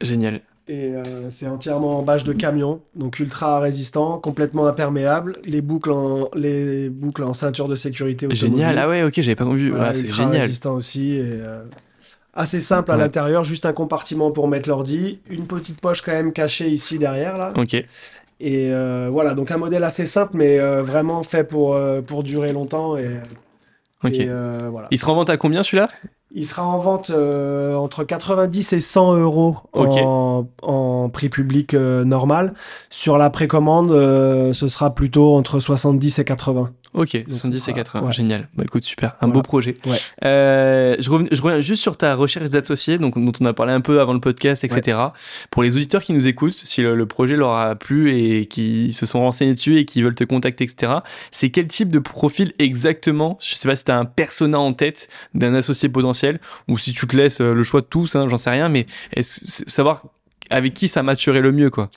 [0.00, 0.40] génial.
[0.70, 5.32] Et euh, c'est entièrement en bâche de camion, donc ultra résistant, complètement imperméable.
[5.44, 8.28] Les boucles en, les boucles en ceinture de sécurité.
[8.30, 9.70] Génial, ah ouais, ok, j'avais pas vu.
[9.70, 10.42] Voilà, c'est ultra génial.
[10.42, 11.14] résistant aussi.
[11.14, 11.64] Et, euh,
[12.34, 13.00] assez simple à Ouais.
[13.00, 17.36] l'intérieur, juste un compartiment pour mettre l'ordi, une petite poche quand même cachée ici derrière
[17.36, 17.52] là.
[17.56, 17.88] Ok, Et
[18.70, 22.96] euh, voilà, donc un modèle assez simple, mais vraiment fait pour, pour durer longtemps.
[22.96, 23.08] Et,
[24.04, 24.14] ok.
[24.20, 24.28] et,
[24.70, 24.86] voilà.
[24.92, 25.88] Il se rend vente à combien celui-là?
[26.32, 32.04] Il sera en vente euh, entre 90 et 100 euros en, en prix public euh,
[32.04, 32.54] normal.
[32.88, 36.70] Sur la précommande, euh, ce sera plutôt entre 70 et 80.
[36.92, 38.12] Ok, ce 70 et sera- 80, ouais.
[38.12, 38.48] génial.
[38.56, 39.34] Bah écoute, super, un Voilà.
[39.34, 39.74] beau projet.
[39.86, 39.96] Ouais.
[40.24, 43.72] Euh, je, reviens, je reviens juste sur ta recherche d'associés, donc dont on a parlé
[43.72, 44.98] un peu avant le podcast, etc.
[45.50, 48.92] Pour les auditeurs qui nous écoutent, si le, le projet leur a plu et qui
[48.92, 50.94] se sont renseignés dessus et qui veulent te contacter, etc.
[51.30, 53.38] C'est quel type de profil exactement?
[53.40, 56.92] Je sais pas si tu as un persona en tête d'un associé potentiel ou si
[56.92, 58.86] tu te laisses euh, le choix de tous, hein, j'en sais rien, mais
[59.20, 60.06] savoir
[60.50, 61.88] avec qui ça matcherait le mieux, quoi.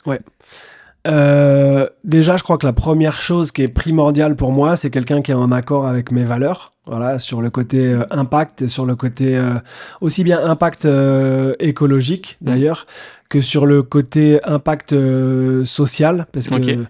[1.07, 5.21] Euh, déjà, je crois que la première chose qui est primordiale pour moi, c'est quelqu'un
[5.21, 6.72] qui est en accord avec mes valeurs.
[6.85, 9.53] Voilà, sur le côté euh, impact et sur le côté euh,
[10.01, 12.45] aussi bien impact euh, écologique Mm.
[12.45, 12.85] d'ailleurs
[13.29, 16.85] que sur le côté impact euh, social, parce que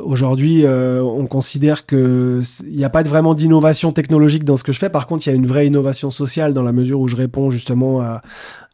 [0.00, 4.72] aujourd'hui, on considère que il n'y a pas de vraiment d'innovation technologique dans ce que
[4.72, 4.90] je fais.
[4.90, 7.50] Par contre, il y a une vraie innovation sociale dans la mesure où je réponds
[7.50, 8.22] justement à,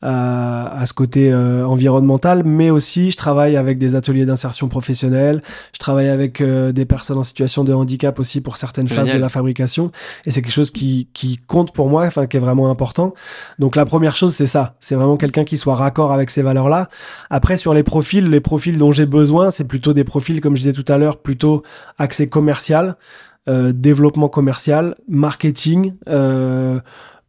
[0.03, 5.79] à, à ce côté environnemental, mais aussi je travaille avec des ateliers d'insertion professionnelle, je
[5.79, 9.82] travaille avec des personnes en situation de handicap aussi pour certaines phases de la fabrication,
[10.27, 11.09] et c'est quelque chose qui,
[11.47, 13.15] compte pour moi, enfin qui est vraiment important.
[13.59, 16.89] Donc la première chose, c'est ça, c'est vraiment quelqu'un qui soit raccord avec ces valeurs-là.
[17.31, 20.63] Après, sur les profils, les profils dont j'ai besoin, c'est plutôt des profils, comme je
[20.63, 21.63] disais tout à l'heure, plutôt
[21.99, 22.97] accès commercial,
[23.49, 25.95] euh, développement commercial, marketing.
[26.09, 26.79] Euh,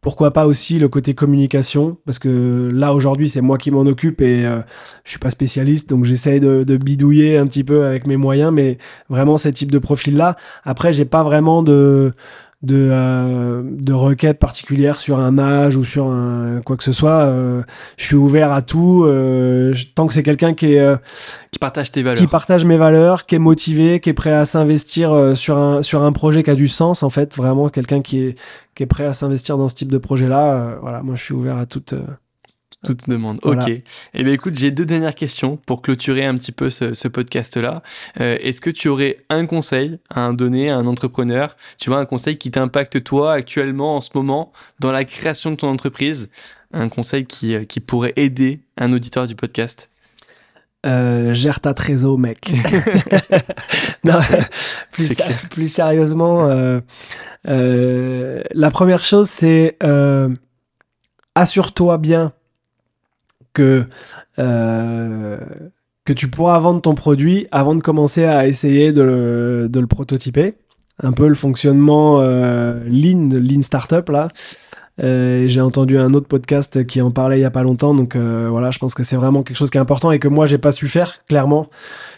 [0.04, 4.20] pourquoi pas aussi le côté communication Parce que là, aujourd'hui, c'est moi qui m'en occupe
[4.20, 4.60] et euh,
[5.02, 8.52] je suis pas spécialiste, donc j'essaye de, de bidouiller un petit peu avec mes moyens,
[8.52, 8.76] mais
[9.08, 10.36] vraiment ces types de profils-là.
[10.62, 12.12] Après, j'ai pas vraiment de
[12.64, 17.20] de, euh, de requêtes particulières sur un âge ou sur un quoi que ce soit.
[17.26, 17.62] Euh,
[17.96, 19.04] je suis ouvert à tout.
[19.04, 20.96] euh, je- tant que c'est quelqu'un qui est euh,
[21.50, 22.18] Qui partage tes valeurs.
[22.18, 25.82] qui partage mes valeurs, qui est motivé, qui est prêt à s'investir euh, sur un
[25.82, 28.38] sur un projet qui a du sens en fait, vraiment quelqu'un qui est
[28.74, 30.76] qui est prêt à s'investir dans ce type de projet là.
[30.82, 31.94] voilà, moi je suis ouvert à toute.
[32.84, 33.38] Euh, Toute demande.
[33.42, 33.64] Voilà.
[33.64, 33.82] Ok.
[34.14, 37.82] Eh bien, écoute, j'ai deux dernières questions pour clôturer un petit peu ce, ce podcast-là.
[38.20, 41.56] Euh, Est-ce que tu aurais un conseil à donner à un entrepreneur?
[41.80, 45.56] Tu vois, un conseil qui t'impacte toi actuellement, en ce moment, dans la création de
[45.56, 46.30] ton entreprise?
[46.72, 49.90] Un conseil qui, euh, qui pourrait aider un auditeur du podcast?
[50.84, 52.38] Euh, gère ta trésor, mec.
[54.04, 54.18] non,
[55.50, 56.80] plus, sérieusement, euh,
[57.48, 59.78] euh, la première chose, c'est
[61.34, 62.32] assure-toi bien
[63.54, 63.86] que
[64.38, 65.38] euh,
[66.04, 69.86] que tu pourras vendre ton produit avant de commencer à essayer de le, de le
[69.86, 70.54] prototyper.
[71.02, 74.28] Un peu le fonctionnement euh, lean, lean startup là.
[75.02, 78.16] Euh, j'ai entendu un autre podcast qui en parlait il y a pas longtemps, donc
[78.16, 80.58] voilà, je pense que c'est vraiment quelque chose qui est important et que moi j'ai
[80.58, 81.68] pas su faire clairement.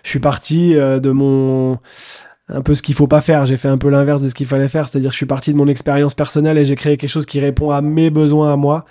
[0.02, 1.78] Je suis parti de mon
[2.48, 3.46] un peu ce qu'il faut pas faire.
[3.46, 5.52] J'ai fait un peu l'inverse de ce qu'il fallait faire, c'est-à-dire que je suis parti
[5.52, 8.56] de mon expérience personnelle et j'ai créé quelque chose qui répond à mes besoins à
[8.56, 8.84] moi.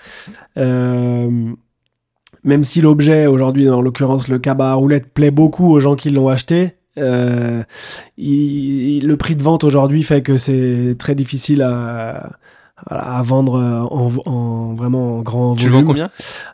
[2.45, 5.95] Euh, même si l'objet aujourd'hui, en l'occurrence le cabas à roulettes, plaît beaucoup aux gens
[5.95, 6.71] qui l'ont acheté.
[6.97, 7.61] euh,
[8.17, 12.29] il- il- le prix de vente aujourd'hui fait que c'est très difficile à,
[12.87, 13.59] à vendre
[13.91, 15.81] en, en- vraiment en grand Tu volume.
[15.81, 16.09] vends combien?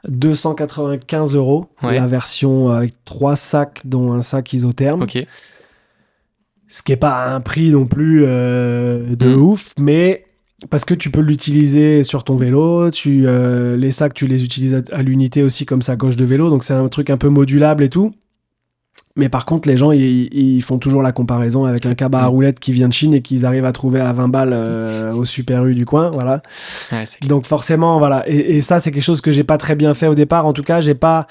[0.08, 1.96] 295 euros Ouais.
[1.96, 5.24] la version avec trois sacs dont un sac isotherme Ok.
[6.68, 9.42] ce qui est pas un prix non plus euh, de Mm.
[9.44, 10.26] ouf mais
[10.70, 14.76] parce que tu peux l'utiliser sur ton vélo tu euh, les sacs tu les utilises
[14.76, 17.84] à, à l'unité aussi comme sacoche de vélo donc c'est un truc un peu modulable
[17.84, 18.14] et tout
[19.16, 22.32] mais par contre les gens ils, font toujours la comparaison avec un cabas à Mm.
[22.32, 25.26] roulettes qui vient de Chine et qu'ils arrivent à trouver à 20 balles euh, au
[25.26, 26.42] Super U du coin voilà
[26.92, 28.24] Ouais, donc forcément, voilà.
[28.28, 30.46] Et, et ça, c'est quelque chose que j'ai pas très bien fait au départ.
[30.46, 31.28] En tout cas, j'ai pas,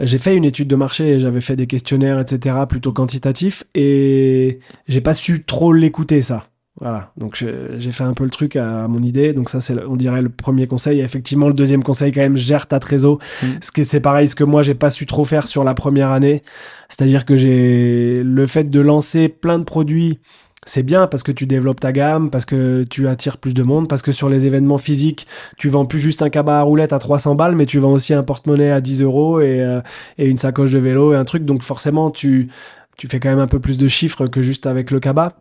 [0.00, 4.58] j'ai fait une étude de marché, j'avais fait des questionnaires, etc., plutôt quantitatifs, et
[4.88, 6.46] j'ai pas su trop l'écouter ça.
[6.80, 7.12] Voilà.
[7.16, 9.32] Donc j'ai fait un peu le truc à, mon idée.
[9.32, 11.00] Donc ça, c'est, on dirait le premier conseil.
[11.00, 13.18] Et effectivement, le deuxième conseil, quand même, gère ta trésor.
[13.42, 13.46] Mm.
[13.62, 16.10] Ce que c'est pareil, ce que moi j'ai pas su trop faire sur la première
[16.10, 16.42] année.
[16.88, 20.18] C'est-à-dire que j'ai le fait de lancer plein de produits
[20.66, 23.88] c'est bien parce que tu développes ta gamme, parce que tu attires plus de monde,
[23.88, 25.26] parce que sur les événements physiques,
[25.58, 28.14] tu vends plus juste un cabas à roulettes à 300 balles, mais tu vends aussi
[28.14, 29.80] un porte-monnaie à 10 euros et, euh,
[30.18, 31.44] et une sacoche de vélo et un truc.
[31.44, 32.48] Donc forcément, tu,
[32.96, 35.32] tu fais quand même un peu plus de chiffres que juste avec le cabas.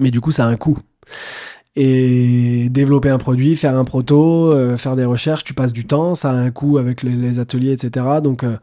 [0.00, 0.78] Mais du coup, ça a un coût.
[1.76, 6.14] et développer un produit, faire un proto, euh, faire des recherches, tu passes du temps,
[6.14, 8.06] ça a un coût avec les, les ateliers, etc.
[8.22, 8.56] Donc, euh,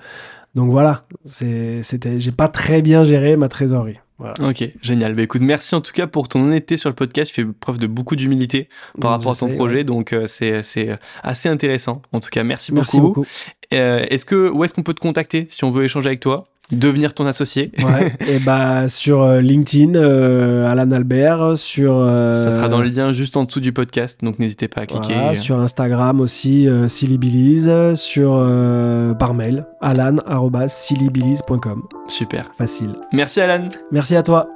[0.56, 4.00] donc voilà, c'était, j'ai pas très bien géré ma trésorerie.
[4.18, 4.36] Voilà.
[4.48, 5.16] Ok, génial.
[5.16, 7.34] Bah, écoute, merci en tout cas pour ton honnêteté sur le podcast.
[7.34, 8.70] Tu fais preuve de beaucoup d'humilité
[9.00, 9.84] par rapport à ton projet, ouais.
[9.84, 10.90] donc euh, c'est c'est
[11.24, 12.04] assez intéressant.
[12.12, 13.22] En tout cas, merci, Merci beaucoup.
[13.22, 13.28] beaucoup.
[13.74, 16.48] Euh, est-ce que où est-ce qu'on peut te contacter si on veut échanger avec toi,
[16.72, 18.14] devenir ton associé Ouais.
[18.28, 23.12] et bah sur euh, LinkedIn, euh, Alan Albert, sur euh, Ça sera dans le lien
[23.14, 25.14] juste en dessous du podcast, donc n'hésitez pas à cliquer.
[25.14, 26.88] voilà, sur Instagram aussi, euh,
[27.96, 31.84] sur euh, par mail, alan@sillybillies.com.
[32.08, 32.52] Super.
[32.58, 32.94] Facile.
[33.14, 33.70] Merci Alan.
[33.92, 34.48] Merci à toi.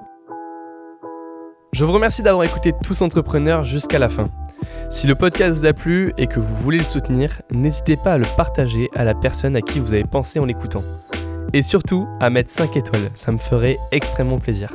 [1.74, 4.30] Je vous remercie d'avoir écouté Tous Entrepreneurs jusqu'à la fin.
[4.90, 8.18] Si le podcast vous a plu et que vous voulez le soutenir, n'hésitez pas à
[8.18, 10.84] le partager à la personne à qui vous avez pensé en l'écoutant.
[11.54, 14.72] Et surtout, à mettre 5 étoiles, ça me ferait extrêmement plaisir.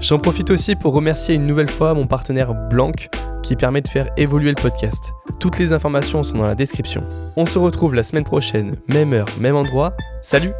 [0.00, 2.92] J'en profite aussi pour remercier une nouvelle fois mon partenaire Blanc
[3.42, 5.12] qui permet de faire évoluer le podcast.
[5.38, 7.04] Toutes les informations sont dans la description.
[7.36, 9.94] On se retrouve la semaine prochaine, même heure, même endroit.
[10.20, 10.52] Salut